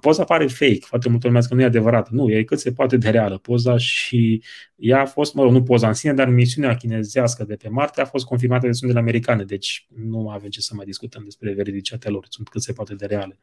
[0.00, 2.10] Poza pare fake, foarte multă lume că nu e adevărat.
[2.10, 4.42] Nu, e cât se poate de reală poza și
[4.76, 8.00] ea a fost, mă rog, nu poza în sine, dar misiunea chinezească de pe Marte
[8.00, 12.10] a fost confirmată de sondele americane, deci nu avem ce să mai discutăm despre veridicitatea
[12.10, 13.38] lor, sunt cât se poate de reale.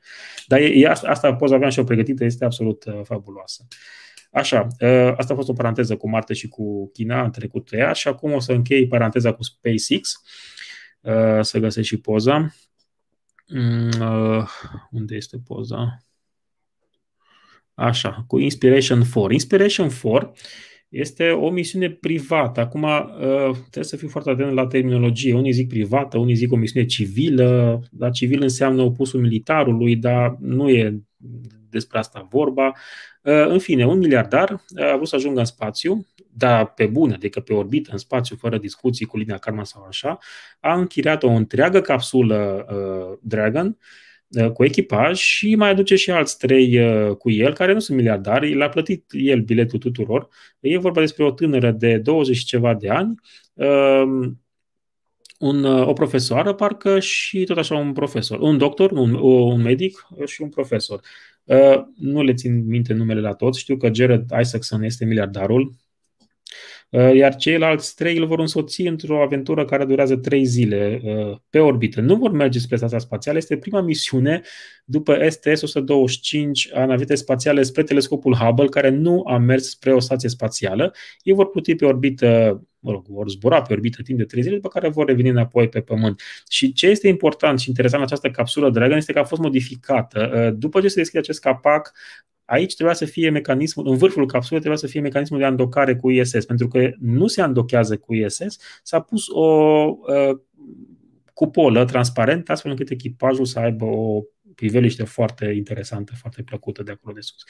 [0.48, 3.68] Dar e, e asta, asta poza aveam și o pregătită, este absolut uh, fabuloasă.
[4.32, 7.94] Așa, ă, asta a fost o paranteză cu Marte și cu China, am trecut ea
[7.94, 10.22] și acum o să închei paranteza cu SpaceX,
[11.04, 12.54] ă, să găsesc și poza.
[13.48, 14.46] Mm, ă,
[14.92, 15.98] unde este poza?
[17.74, 19.34] Așa, cu Inspiration 4.
[19.34, 20.32] Inspiration 4
[20.90, 22.60] este o misiune privată.
[22.60, 22.88] Acum
[23.60, 25.34] trebuie să fiu foarte atent la terminologie.
[25.34, 30.70] Unii zic privată, unii zic o misiune civilă, dar civil înseamnă opusul militarului, dar nu
[30.70, 31.04] e
[31.70, 32.68] despre asta vorba.
[33.22, 37.14] Uh, în fine, un miliardar uh, a vrut să ajungă în spațiu, dar pe bune,
[37.14, 40.18] adică pe orbită, în spațiu, fără discuții cu linia Karma sau așa,
[40.60, 43.78] a închiriat o întreagă capsulă uh, Dragon
[44.28, 47.98] uh, cu echipaj și mai aduce și alți trei uh, cu el, care nu sunt
[47.98, 50.28] miliardari, l-a plătit el biletul tuturor.
[50.60, 53.16] E vorba despre o tânără de 20 și ceva de ani,
[53.54, 54.32] uh,
[55.40, 58.40] un, o profesoară, parcă, și tot așa un profesor.
[58.40, 61.00] Un doctor, un, un medic și un profesor.
[61.50, 63.60] Uh, nu le țin minte numele la toți.
[63.60, 65.76] Știu că Jared Isaacson este miliardarul,
[66.90, 71.60] uh, iar ceilalți trei îl vor însoți într-o aventură care durează trei zile uh, pe
[71.60, 72.02] orbită.
[72.02, 74.42] Nu vor merge spre stația spațială, este prima misiune
[74.86, 80.30] după STS-125 a navetei spațiale spre telescopul Hubble, care nu a mers spre o stație
[80.30, 80.94] spațială.
[81.24, 84.56] Ei vor pluti pe orbită mă rog, vor zbura pe orbită timp de 3 zile,
[84.56, 86.22] după care vor reveni înapoi pe Pământ.
[86.50, 90.32] Și ce este important și interesant în această capsulă Dragon este că a fost modificată.
[90.36, 91.94] Uh, după ce se deschide acest capac,
[92.46, 96.10] aici trebuia să fie mecanismul, în vârful capsulei trebuia să fie mecanismul de andocare cu
[96.10, 99.46] ISS, pentru că nu se andochează cu ISS, s-a pus o
[99.86, 100.40] uh,
[101.34, 104.22] cupolă transparentă astfel încât echipajul să aibă o
[104.60, 107.44] priveliște foarte interesantă, foarte plăcută de acolo de sus.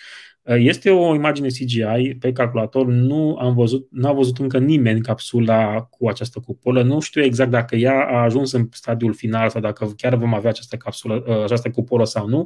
[0.44, 5.82] Este o imagine CGI pe calculator, nu am văzut, nu a văzut încă nimeni capsula
[5.82, 9.94] cu această cupolă, nu știu exact dacă ea a ajuns în stadiul final sau dacă
[9.98, 12.46] chiar vom avea această capsulă, această cupolă sau nu.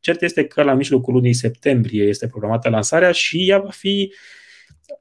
[0.00, 4.12] Cert este că la mijlocul lunii septembrie este programată lansarea și ea va fi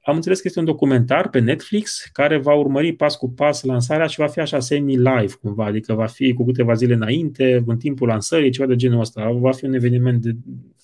[0.04, 4.08] am înțeles că este un documentar pe Netflix care va urmări pas cu pas lansarea
[4.08, 8.08] și va fi așa semi-live cumva, adică va fi cu câteva zile înainte, în timpul
[8.08, 9.30] lansării, ceva de genul ăsta.
[9.32, 10.32] Va fi un eveniment de,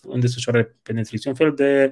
[0.07, 1.91] în desfășurare pe Netflix, un fel de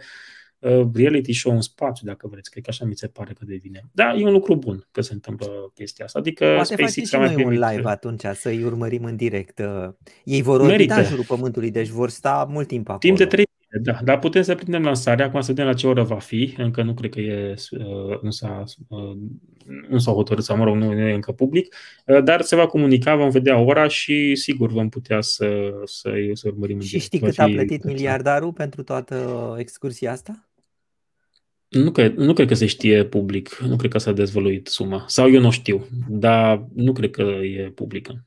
[0.60, 3.82] uh, reality show în spațiu, dacă vreți, cred că așa mi se pare că devine.
[3.92, 6.20] Da, e un lucru bun că se întâmplă chestia asta.
[6.20, 9.60] Adică Poate SpaceX și noi un live atunci, să-i urmărim în direct.
[9.60, 9.94] Uh,
[10.24, 13.00] ei vor orbita în jurul Pământului, deci vor sta mult timp acolo.
[13.00, 13.46] Timp de 3
[13.82, 16.84] da, dar putem să prindem lansarea, acum să vedem la ce oră va fi, încă
[16.84, 19.18] nu cred că e, uh, nu s-a, uh,
[19.90, 23.16] nu s-a hotărât sau, mă rog, nu e încă public, uh, dar se va comunica,
[23.16, 26.80] vom vedea ora și sigur vom putea să, să, să urmărim.
[26.80, 30.50] Și știi cât a plătit miliardarul pentru toată excursia asta?
[31.68, 35.04] Nu cred, nu cred că se știe public, nu cred că s-a dezvăluit suma.
[35.08, 38.26] Sau eu nu știu, dar nu cred că e publică.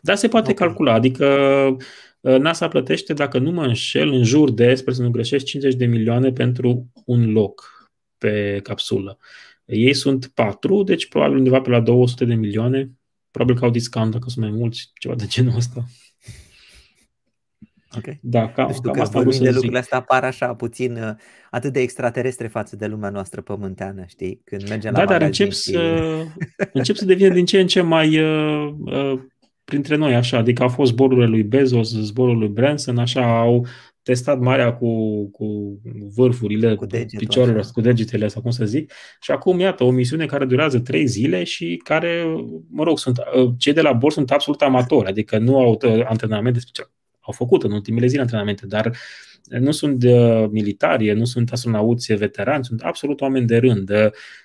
[0.00, 0.66] Dar se poate okay.
[0.66, 1.76] calcula, adică Uh,
[2.24, 5.86] NASA plătește, dacă nu mă înșel, în jur de, sper să nu greșesc, 50 de
[5.86, 7.72] milioane pentru un loc
[8.18, 9.18] pe capsulă.
[9.64, 12.90] Ei sunt patru, deci probabil undeva pe la 200 de milioane.
[13.30, 15.84] Probabil că au discount dacă sunt mai mulți, ceva de genul ăsta.
[17.96, 18.16] Ok.
[18.20, 21.14] Da, cam, știu cam asta vorbim de lucrurile astea apar așa puțin uh,
[21.50, 24.40] atât de extraterestre față de lumea noastră pământeană, știi?
[24.44, 25.58] Când mergem da, la dar încep și...
[25.58, 26.04] să,
[26.72, 29.20] încep să devină din ce în ce mai uh, uh,
[29.64, 33.66] printre noi, așa, adică au fost zborurile lui Bezos, zborul lui Branson, așa, au
[34.02, 35.80] testat marea cu, cu
[36.14, 36.86] vârfurile cu
[37.16, 37.70] picioarelor, așa.
[37.72, 41.44] cu degetele, sau cum să zic, și acum, iată, o misiune care durează trei zile
[41.44, 42.24] și care,
[42.70, 43.18] mă rog, sunt,
[43.58, 46.90] cei de la bord sunt absolut amatori, adică nu au uh, antrenamente speciale.
[47.20, 48.96] Au făcut în ultimele zile antrenamente, dar
[49.44, 53.90] nu sunt uh, militari, nu sunt astronauți veterani, sunt absolut oameni de rând.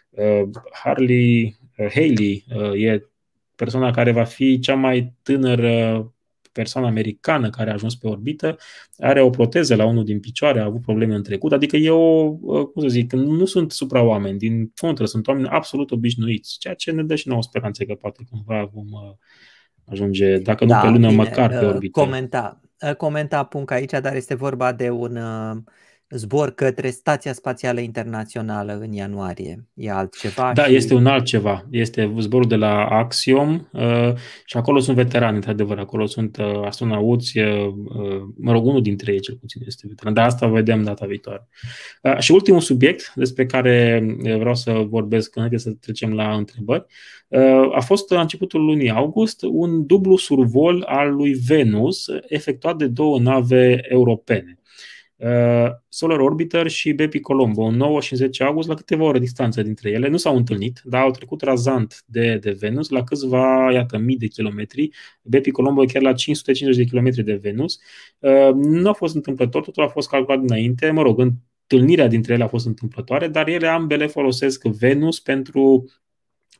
[0.09, 0.41] Uh,
[0.71, 3.09] Harley uh, Haley uh, e
[3.59, 6.13] persoana care va fi cea mai tânără
[6.51, 8.57] persoană americană care a ajuns pe orbită,
[8.97, 12.31] are o proteză la unul din picioare, a avut probleme în trecut, adică e o,
[12.65, 17.03] cum să zic, nu sunt supra-oameni, din contră, sunt oameni absolut obișnuiți, ceea ce ne
[17.03, 19.15] dă și nouă speranțe că poate cumva vom uh,
[19.85, 21.99] ajunge, dacă nu da, pe lună, bine, măcar pe uh, orbită.
[21.99, 25.17] Comenta, uh, comenta punct aici, dar este vorba de un
[26.09, 29.67] zbor către Stația Spațială Internațională în ianuarie.
[29.73, 30.51] E altceva?
[30.53, 30.75] Da, și...
[30.75, 31.67] este un altceva.
[31.71, 34.13] Este zborul de la Axiom uh,
[34.45, 35.77] și acolo sunt veterani, într-adevăr.
[35.77, 40.13] Acolo sunt uh, astronauți, uh, uh, mă rog, unul dintre ei cel puțin este veteran,
[40.13, 41.47] dar asta vedem data viitoare.
[42.01, 46.85] Uh, și ultimul subiect despre care uh, vreau să vorbesc înainte să trecem la întrebări,
[47.27, 52.87] uh, a fost la începutul lunii august un dublu survol al lui Venus efectuat de
[52.87, 54.53] două nave europene.
[55.19, 59.61] Uh, Solar Orbiter și Bepi Colombo, în 9 și 10 august, la câteva ore distanță
[59.61, 60.07] dintre ele.
[60.07, 64.27] Nu s-au întâlnit, dar au trecut razant de, de Venus la câțiva, iată, mii de
[64.27, 64.89] kilometri.
[65.21, 67.79] Bepi Colombo e chiar la 550 de kilometri de Venus.
[68.19, 70.91] Uh, nu a fost întâmplător, totul a fost calculat dinainte.
[70.91, 75.85] Mă rog, întâlnirea dintre ele a fost întâmplătoare, dar ele ambele folosesc Venus pentru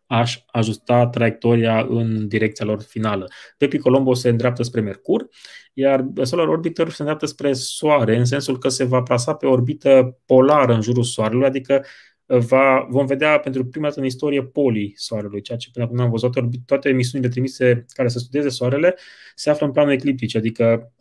[0.10, 3.28] aș ajusta traiectoria în direcția lor finală.
[3.58, 5.28] Bepi Colombo se îndreaptă spre Mercur,
[5.74, 10.20] iar Solar Orbiter se îndreaptă spre Soare, în sensul că se va plasa pe orbită
[10.26, 11.86] polară în jurul Soarelui, adică
[12.26, 16.10] va, vom vedea pentru prima dată în istorie polii Soarelui, ceea ce până acum am
[16.10, 16.34] văzut,
[16.66, 18.96] toate misiunile trimise care să studieze Soarele
[19.36, 20.94] se află în planul ecliptic, adică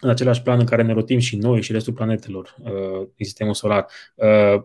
[0.00, 3.54] în același plan în care ne rotim și noi și restul planetelor uh, din sistemul
[3.54, 3.86] solar.
[4.14, 4.62] Uh,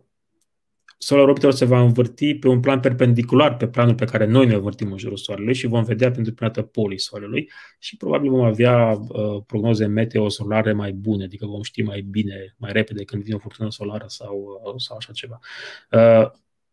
[0.99, 4.53] Solar Orbiter se va învârti pe un plan perpendicular pe planul pe care noi ne
[4.53, 8.41] învârtim în jurul Soarelui și vom vedea pentru prima dată polii Soarelui și probabil vom
[8.41, 13.23] avea uh, prognoze meteo solare mai bune, adică vom ști mai bine, mai repede când
[13.23, 15.39] vine o furtună solară sau, uh, sau așa ceva.
[15.91, 16.31] Uh,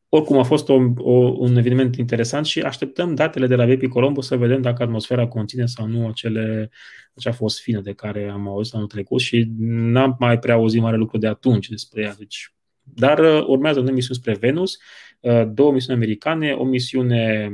[0.08, 4.20] oricum a fost o, o, un eveniment interesant și așteptăm datele de la Bepi Colombo
[4.20, 6.70] să vedem dacă atmosfera conține sau nu acele,
[7.14, 11.18] acea fosfină de care am auzit anul trecut și n-am mai prea auzit mare lucru
[11.18, 12.14] de atunci despre ea.
[12.18, 12.54] Deci
[12.84, 14.78] dar uh, urmează o misiune spre Venus,
[15.20, 17.50] uh, două misiuni americane, o misiune,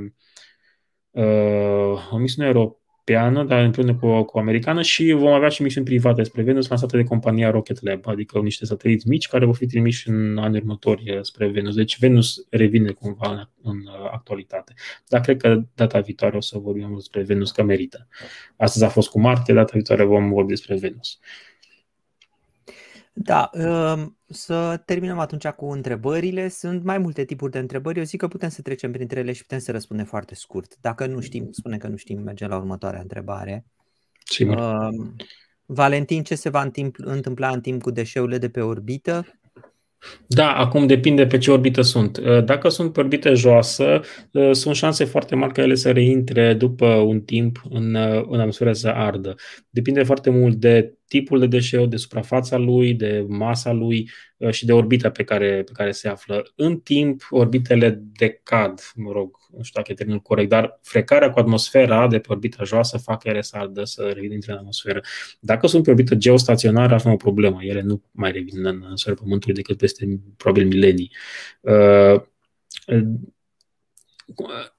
[1.10, 6.22] uh, o misiune europeană, dar împreună cu, cu americană și vom avea și misiuni private
[6.22, 10.08] spre Venus lansate de compania Rocket Lab, adică niște sateliți mici care vor fi trimiși
[10.08, 11.74] în anii următori spre Venus.
[11.74, 13.78] Deci Venus revine cumva în, în
[14.12, 14.74] actualitate.
[15.08, 18.08] Dar cred că data viitoare o să vorbim despre Venus, că merită.
[18.56, 21.18] Astăzi a fost cu Marte, data viitoare vom vorbi despre Venus.
[23.22, 26.48] Da, um, să terminăm atunci cu întrebările.
[26.48, 27.98] Sunt mai multe tipuri de întrebări.
[27.98, 30.76] Eu zic că putem să trecem printre ele și putem să răspundem foarte scurt.
[30.80, 33.64] Dacă nu știm, spune că nu știm, mergem la următoarea întrebare.
[34.24, 34.56] Sigur.
[34.56, 35.16] Um,
[35.66, 39.26] Valentin, ce se va întâmpla în timp cu deșeurile de pe orbită?
[40.26, 42.16] Da, acum depinde pe ce orbită sunt.
[42.16, 44.00] Uh, dacă sunt pe orbită joasă,
[44.30, 48.38] uh, sunt șanse foarte mari ca ele să reintre după un timp în, uh, în
[48.38, 49.34] atmosferă să ardă.
[49.70, 54.10] Depinde foarte mult de tipul de deșeu, de suprafața lui, de masa lui
[54.50, 56.52] și de orbita pe care, pe care se află.
[56.56, 61.38] În timp, orbitele decad, mă rog, nu știu dacă e termenul corect, dar frecarea cu
[61.38, 65.00] atmosfera de pe orbita joasă fac ele să ardă, să revină în atmosferă.
[65.40, 67.58] Dacă sunt pe orbită geostaționară, ar fi o problemă.
[67.62, 71.10] Ele nu mai revin în atmosfera Pământului decât peste probabil milenii.
[71.60, 72.22] Uh,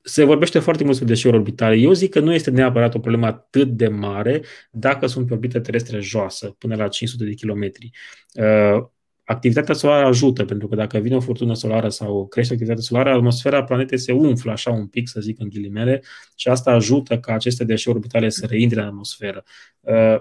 [0.02, 1.76] se vorbește foarte mult despre deșeuri orbitale.
[1.76, 4.42] Eu zic că nu este neapărat o problemă atât de mare
[4.72, 7.90] dacă sunt pe orbită terestră joasă, până la 500 de kilometri.
[8.34, 8.86] Uh,
[9.24, 13.64] activitatea solară ajută, pentru că dacă vine o furtună solară sau crește activitatea solară, atmosfera
[13.64, 16.04] planetei se umflă așa un pic, să zic în ghilimele,
[16.36, 19.44] și asta ajută ca aceste deșeuri orbitale să reintre în atmosferă.
[19.80, 20.16] Uh,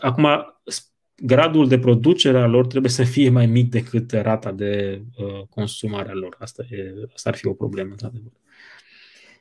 [0.00, 0.26] acum,
[1.16, 6.08] gradul de producere a lor trebuie să fie mai mic decât rata de uh, consumare
[6.08, 6.36] a lor.
[6.38, 8.32] Asta, e, asta ar fi o problemă, într-adevăr.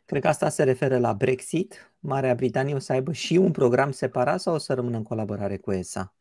[0.06, 1.94] Cred că asta se referă la Brexit.
[2.00, 5.58] Marea Britanie o să aibă și un program separat sau o să rămână în colaborare
[5.58, 6.16] cu ESA?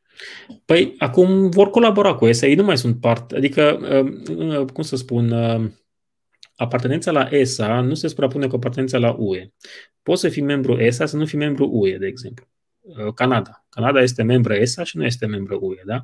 [0.65, 4.83] Păi, acum vor colabora cu ESA, ei nu mai sunt parte, adică, uh, uh, cum
[4.83, 5.71] să spun, uh,
[6.57, 9.53] apartenența la ESA nu se suprapune cu apartenența la UE.
[10.03, 12.47] Poți să fii membru ESA, să nu fii membru UE, de exemplu.
[13.15, 13.65] Canada.
[13.69, 16.03] Canada este membră ESA și nu este membră UE, da?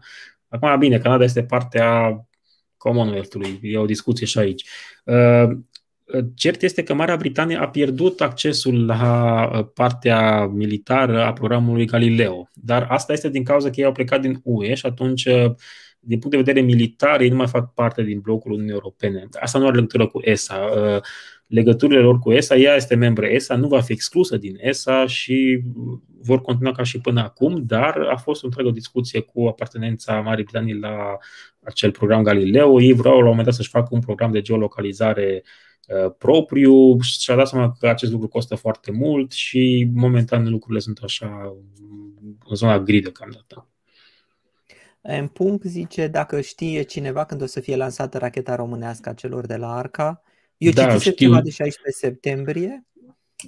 [0.48, 2.20] Acum, bine, Canada este partea
[2.76, 4.68] Commonwealth-ului, e o discuție și aici.
[6.34, 12.48] Cert este că Marea Britanie a pierdut accesul la uh, partea militară a programului Galileo,
[12.54, 15.54] dar asta este din cauza că ei au plecat din UE și atunci, uh,
[16.00, 19.28] din punct de vedere militar, ei nu mai fac parte din blocul Uniunii Europene.
[19.40, 20.70] Asta nu are legătură cu ESA.
[21.48, 25.06] Uh, legăturile lor cu ESA, ea este membră ESA, nu va fi exclusă din ESA
[25.06, 25.62] și
[26.20, 30.44] vor continua ca și până acum, dar a fost o întreagă discuție cu apartenența Marii
[30.44, 31.16] Britanii la
[31.62, 32.80] acel program Galileo.
[32.80, 35.50] Ei vreau la un moment dat să-și facă un program de geolocalizare uh,
[35.88, 40.80] Uh, propriu și a dat seama că acest lucru costă foarte mult și momentan lucrurile
[40.80, 41.56] sunt așa
[42.48, 43.68] în zona gri deocamdată.
[45.00, 49.46] În punct zice dacă știe cineva când o să fie lansată racheta românească a celor
[49.46, 50.22] de la Arca.
[50.58, 51.28] Eu da, citisem știu.
[51.28, 52.86] ceva de 16 septembrie.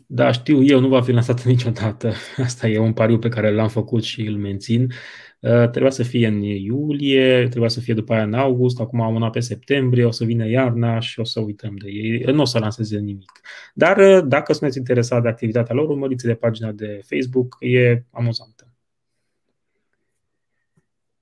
[0.07, 2.13] Da, știu eu, nu va fi lansată niciodată.
[2.37, 4.93] Asta e un pariu pe care l-am făcut și îl mențin.
[5.41, 9.15] Uh, trebuia să fie în iulie, trebuia să fie după aia în august, acum am
[9.15, 12.19] una pe septembrie, o să vină iarna și o să uităm de ei.
[12.19, 13.41] Nu o să lanseze nimic.
[13.75, 18.65] Dar uh, dacă sunteți interesat de activitatea lor, urmăriți de pagina de Facebook, e amuzantă.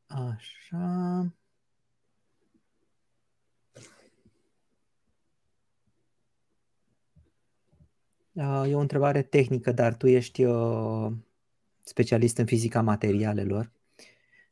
[0.06, 1.37] Așa.
[8.68, 10.46] E o întrebare tehnică, dar tu ești
[11.82, 13.70] specialist în fizica materialelor.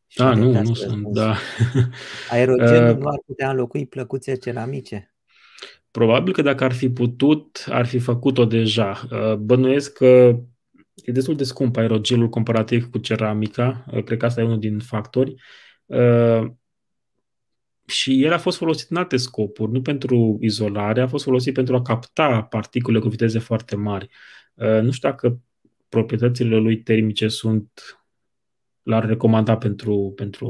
[0.06, 1.36] Și da, nu, nu sunt, da.
[2.30, 5.14] Aerogenul uh, nu ar putea înlocui plăcuțe ceramice?
[5.90, 9.06] Probabil că dacă ar fi putut, ar fi făcut-o deja.
[9.10, 10.38] Uh, bănuiesc că
[10.94, 14.78] e destul de scump aerogelul comparativ cu ceramica, uh, cred că asta e unul din
[14.78, 15.34] factori.
[17.86, 21.54] Uh, și el a fost folosit în alte scopuri, nu pentru izolare, a fost folosit
[21.54, 24.08] pentru a capta particule cu viteze foarte mari.
[24.54, 25.40] Uh, nu știu dacă
[25.88, 28.00] proprietățile lui termice sunt
[28.82, 30.48] l-ar recomanda pentru, pentru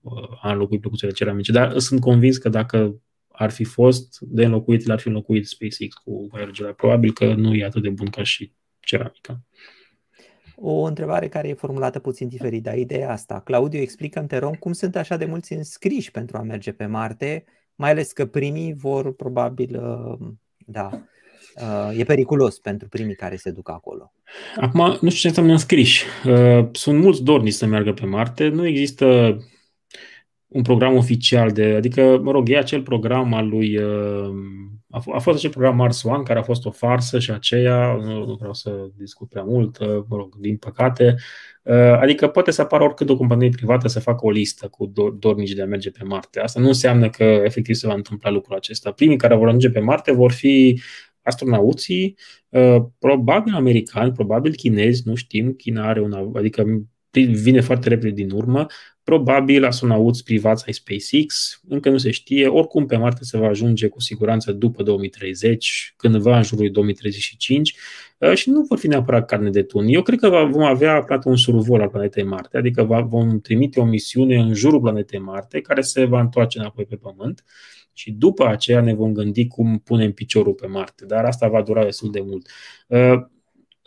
[0.00, 1.52] uh, a înlocui plăcuțele ceramice.
[1.52, 6.28] Dar sunt convins că dacă ar fi fost de înlocuit, l-ar fi înlocuit SpaceX cu
[6.32, 6.72] aerogel.
[6.72, 9.40] Probabil că nu e atât de bun ca și ceramica.
[10.60, 13.40] O întrebare care e formulată puțin diferit, dar ideea asta.
[13.40, 17.44] Claudiu, explică te rog, cum sunt așa de mulți înscriși pentru a merge pe Marte,
[17.74, 20.28] mai ales că primii vor probabil, uh,
[20.66, 20.90] da,
[21.60, 24.12] Uh, e periculos pentru primii care se duc acolo.
[24.56, 26.04] Acum, nu știu ce înseamnă înscriși.
[26.26, 28.48] Uh, sunt mulți dornici să meargă pe Marte.
[28.48, 29.36] Nu există
[30.48, 34.30] un program oficial de, adică, mă rog, e acel program al lui, uh,
[34.90, 37.94] a, f- a fost acel program Mars One, care a fost o farsă și aceea,
[37.94, 41.16] nu, nu vreau să discut prea mult, mă rog, din păcate,
[42.00, 45.62] adică poate să apară oricât o companie privată să facă o listă cu dornici de
[45.62, 46.40] a merge pe Marte.
[46.40, 48.92] Asta nu înseamnă că efectiv se va întâmpla lucrul acesta.
[48.92, 50.80] Primii care vor ajunge pe Marte vor fi
[51.22, 52.16] astronauții,
[52.48, 56.64] uh, probabil americani, probabil chinezi, nu știm, China are una, adică
[57.10, 58.66] vine foarte repede din urmă,
[59.02, 63.88] probabil astronauți privați ai SpaceX, încă nu se știe, oricum pe Marte se va ajunge
[63.88, 67.74] cu siguranță după 2030, cândva în jurul 2035
[68.18, 69.86] uh, și nu vor fi neapărat carne de tun.
[69.88, 73.84] Eu cred că vom avea plată un survol al planetei Marte, adică vom trimite o
[73.84, 77.44] misiune în jurul planetei Marte care se va întoarce înapoi pe Pământ
[77.92, 81.84] și după aceea ne vom gândi cum punem piciorul pe Marte, dar asta va dura
[81.84, 82.50] destul de mult.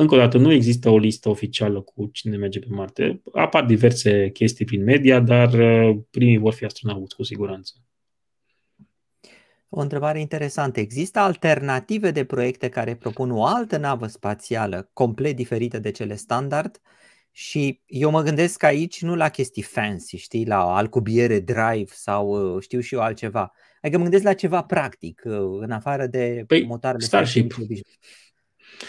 [0.01, 3.21] Uh, încă o dată, nu există o listă oficială cu cine merge pe Marte.
[3.33, 7.73] Apar diverse chestii prin media, dar uh, primii vor fi astronauți, cu siguranță.
[9.69, 10.79] O întrebare interesantă.
[10.79, 16.81] Există alternative de proiecte care propun o altă navă spațială complet diferită de cele standard?
[17.31, 22.61] Și eu mă gândesc aici nu la chestii fancy, știi, la alcubiere drive sau uh,
[22.61, 23.51] știu și eu altceva.
[23.81, 27.55] Adică mă gândesc la ceva practic, uh, în afară de păi, motoarele Starship.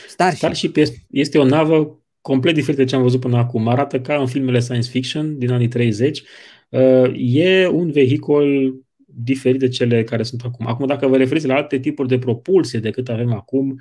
[0.09, 0.39] Starship.
[0.39, 0.76] Starship
[1.11, 3.68] este o navă complet diferită de ce am văzut până acum.
[3.68, 6.22] Arată ca în filmele science fiction din anii 30.
[6.68, 8.76] Uh, e un vehicul
[9.07, 10.66] diferit de cele care sunt acum.
[10.66, 13.76] Acum, dacă vă referiți la alte tipuri de propulsie decât avem acum, uh,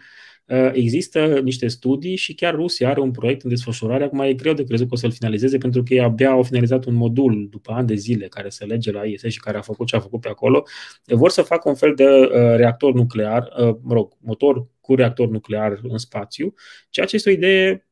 [0.73, 4.03] există niște studii și chiar Rusia are un proiect în desfășurare.
[4.03, 6.85] Acum e greu de crezut că o să-l finalizeze pentru că ei abia au finalizat
[6.85, 9.87] un modul după ani de zile care se lege la ISS și care a făcut
[9.87, 10.63] ce a făcut pe acolo.
[11.05, 15.27] Vor să facă un fel de uh, reactor nuclear, uh, mă rog, motor cu reactor
[15.27, 16.53] nuclear în spațiu,
[16.89, 17.87] ceea ce este o idee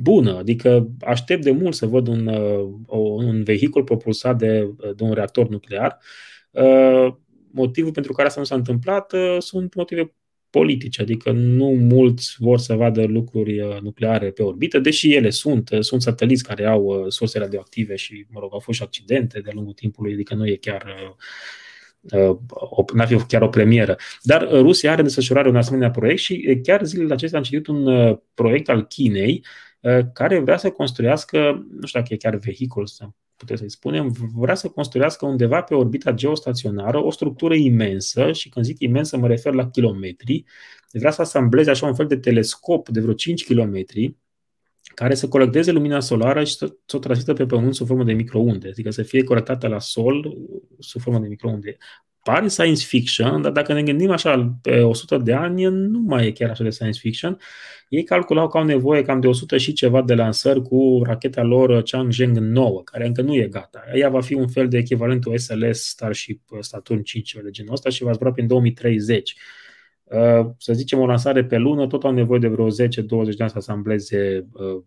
[0.00, 2.26] bună, adică aștept de mult să văd un,
[2.86, 5.98] un vehicul propulsat de, de un reactor nuclear.
[6.50, 7.14] Uh,
[7.50, 10.14] motivul pentru care asta nu s-a întâmplat uh, sunt motive
[10.58, 15.70] politice, adică nu mulți vor să vadă lucruri uh, nucleare pe orbită, deși ele sunt,
[15.80, 19.72] sunt sateliți care au surse radioactive și, mă rog, au fost și accidente de-a lungul
[19.72, 21.16] timpului, adică nu e chiar
[22.94, 23.96] n-ar fi chiar o premieră.
[24.22, 27.88] Dar Rusia are în desfășurare un asemenea proiect și chiar zilele acestea am citit un
[28.34, 29.44] proiect al Chinei
[30.12, 32.86] care vrea să construiască, nu știu dacă e chiar vehicul,
[33.36, 38.64] putem să-i spunem, vrea să construiască undeva pe orbita geostaționară o structură imensă și când
[38.64, 40.44] zic imensă mă refer la kilometri,
[40.92, 44.16] vrea să asambleze așa un fel de telescop de vreo 5 kilometri
[44.94, 48.12] care să colecteze lumina solară și să, să o transmită pe Pământ sub formă de
[48.12, 50.38] microunde, adică să fie colectată la sol
[50.78, 51.76] sub formă de microunde
[52.24, 56.32] pare science fiction, dar dacă ne gândim așa pe 100 de ani, nu mai e
[56.32, 57.38] chiar așa de science fiction.
[57.88, 61.82] Ei calculau că au nevoie cam de 100 și ceva de lansări cu racheta lor
[61.82, 63.84] Changzheng 9, care încă nu e gata.
[63.94, 68.02] Ea va fi un fel de echivalentul SLS Starship Saturn 5 de genul ăsta și
[68.02, 69.34] va zbura prin 2030.
[70.04, 72.70] Uh, să zicem o lansare pe lună, tot au nevoie de vreo 10-20
[73.08, 74.82] de ani să asambleze uh,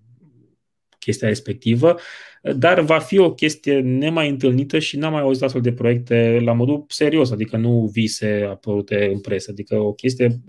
[0.99, 1.95] chestia respectivă,
[2.41, 6.53] dar va fi o chestie nemai întâlnită și n-am mai auzit astfel de proiecte la
[6.53, 10.41] modul serios, adică nu vise apărute în presă, adică o chestie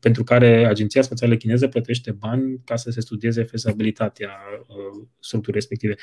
[0.00, 5.94] pentru care Agenția Spațială Chineză plătește bani ca să se studieze fezabilitatea uh, structurii respective.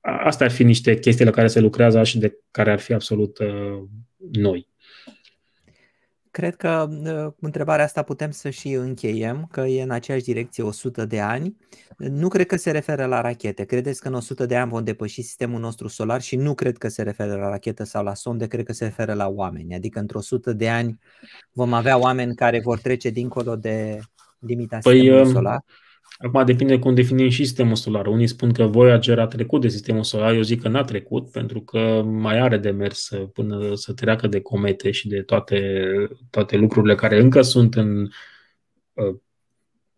[0.00, 3.38] Asta ar fi niște chestii la care se lucrează și de care ar fi absolut
[3.38, 3.82] uh,
[4.32, 4.68] noi.
[6.30, 11.04] Cred că uh, întrebarea asta putem să și încheiem, că e în aceeași direcție 100
[11.04, 11.56] de ani.
[11.96, 13.64] Nu cred că se referă la rachete.
[13.64, 16.88] Credeți că în 100 de ani vom depăși sistemul nostru solar și nu cred că
[16.88, 19.74] se referă la rachetă sau la sonde, cred că se referă la oameni.
[19.74, 20.98] Adică într-o 100 de ani
[21.52, 24.00] vom avea oameni care vor trece dincolo de
[24.38, 25.64] limita păi, sistemului um, solar.
[26.18, 28.06] Acum depinde cum definim și sistemul solar.
[28.06, 31.60] Unii spun că Voyager a trecut de sistemul solar, eu zic că n-a trecut, pentru
[31.60, 35.90] că mai are de mers până să treacă de comete și de toate,
[36.30, 38.08] toate lucrurile care încă sunt în
[38.92, 39.16] uh,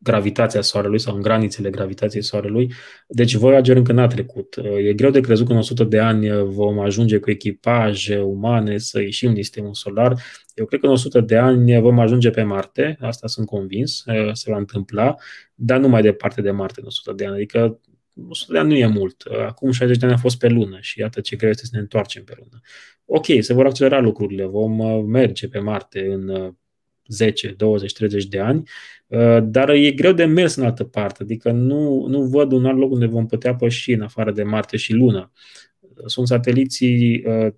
[0.03, 2.73] gravitația Soarelui sau în granițele gravitației Soarelui.
[3.09, 4.57] Deci Voyager încă n-a trecut.
[4.87, 9.01] E greu de crezut că în 100 de ani vom ajunge cu echipaje umane să
[9.01, 10.23] ieșim din sistemul solar.
[10.55, 14.51] Eu cred că în 100 de ani vom ajunge pe Marte, asta sunt convins, se
[14.51, 15.15] va întâmpla,
[15.55, 17.35] dar nu mai departe de Marte în 100 de ani.
[17.35, 17.81] Adică
[18.29, 19.23] 100 de ani nu e mult.
[19.47, 21.81] Acum 60 de ani a fost pe lună și iată ce greu este să ne
[21.81, 22.61] întoarcem pe lună.
[23.05, 26.55] Ok, se vor accelera lucrurile, vom merge pe Marte în
[27.07, 28.69] 10, 20, 30 de ani,
[29.07, 32.79] uh, dar e greu de mers în altă parte, adică nu, nu văd un alt
[32.79, 35.33] loc unde vom putea păși în afară de Marte și Luna.
[36.07, 37.53] Sunt sateliții, uh,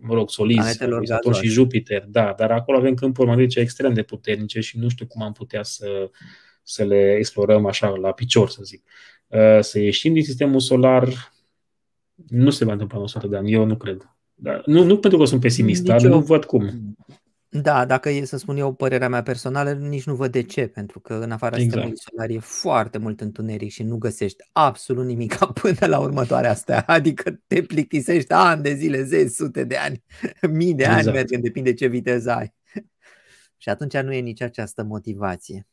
[0.00, 4.60] mă rog, solizi, Saturn și Jupiter, da, dar acolo avem câmpuri magnetice extrem de puternice
[4.60, 6.10] și nu știu cum am putea să,
[6.62, 8.82] să le explorăm așa la picior, să zic.
[9.26, 11.34] Uh, să ieșim din sistemul solar
[12.28, 14.10] nu se va întâmpla în 100 de ani, eu nu cred.
[14.34, 16.10] Dar nu, nu pentru că sunt pesimist, Nici dar eu...
[16.10, 16.96] nu văd cum.
[17.48, 21.00] Da, dacă e să spun eu părerea mea personală, nici nu văd de ce, pentru
[21.00, 21.72] că în afara exact.
[21.72, 26.84] sistemului solar e foarte mult întuneric și nu găsești absolut nimic până la următoarea asta.
[26.86, 30.02] Adică te plictisești ani de zile, zeci, sute de ani,
[30.58, 31.06] mii de exact.
[31.06, 32.54] ani mergând, depinde ce viteză ai.
[33.62, 35.66] și atunci nu e nici această motivație.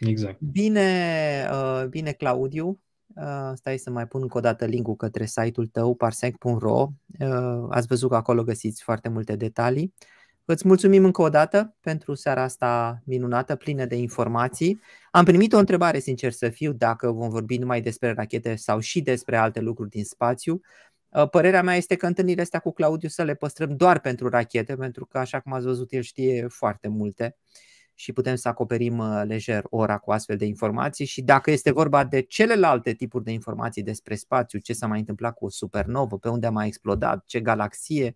[0.00, 0.40] Exact.
[0.40, 2.80] Bine, uh, bine Claudiu,
[3.14, 6.88] Uh, stai să mai pun încă o dată linkul către site-ul tău, parsec.ro.
[7.18, 9.94] Uh, ați văzut că acolo găsiți foarte multe detalii.
[10.48, 14.80] Îți mulțumim încă o dată pentru seara asta minunată, plină de informații.
[15.10, 19.00] Am primit o întrebare, sincer să fiu, dacă vom vorbi numai despre rachete sau și
[19.00, 20.60] despre alte lucruri din spațiu.
[21.08, 24.74] Uh, părerea mea este că întâlnirea astea cu Claudiu să le păstrăm doar pentru rachete,
[24.74, 27.36] pentru că, așa cum ați văzut, el știe foarte multe
[27.94, 32.04] și putem să acoperim uh, lejer ora cu astfel de informații și dacă este vorba
[32.04, 36.28] de celelalte tipuri de informații despre spațiu, ce s-a mai întâmplat cu o supernovă, pe
[36.28, 38.14] unde a mai explodat, ce galaxie,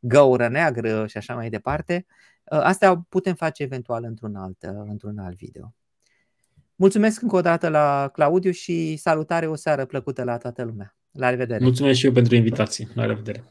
[0.00, 2.06] găură neagră și așa mai departe,
[2.44, 5.74] uh, astea putem face eventual într-un alt, uh, într-un alt video.
[6.74, 10.96] Mulțumesc încă o dată la Claudiu și salutare, o seară plăcută la toată lumea.
[11.10, 11.64] La revedere!
[11.64, 12.88] Mulțumesc și eu pentru invitație.
[12.94, 13.44] La revedere!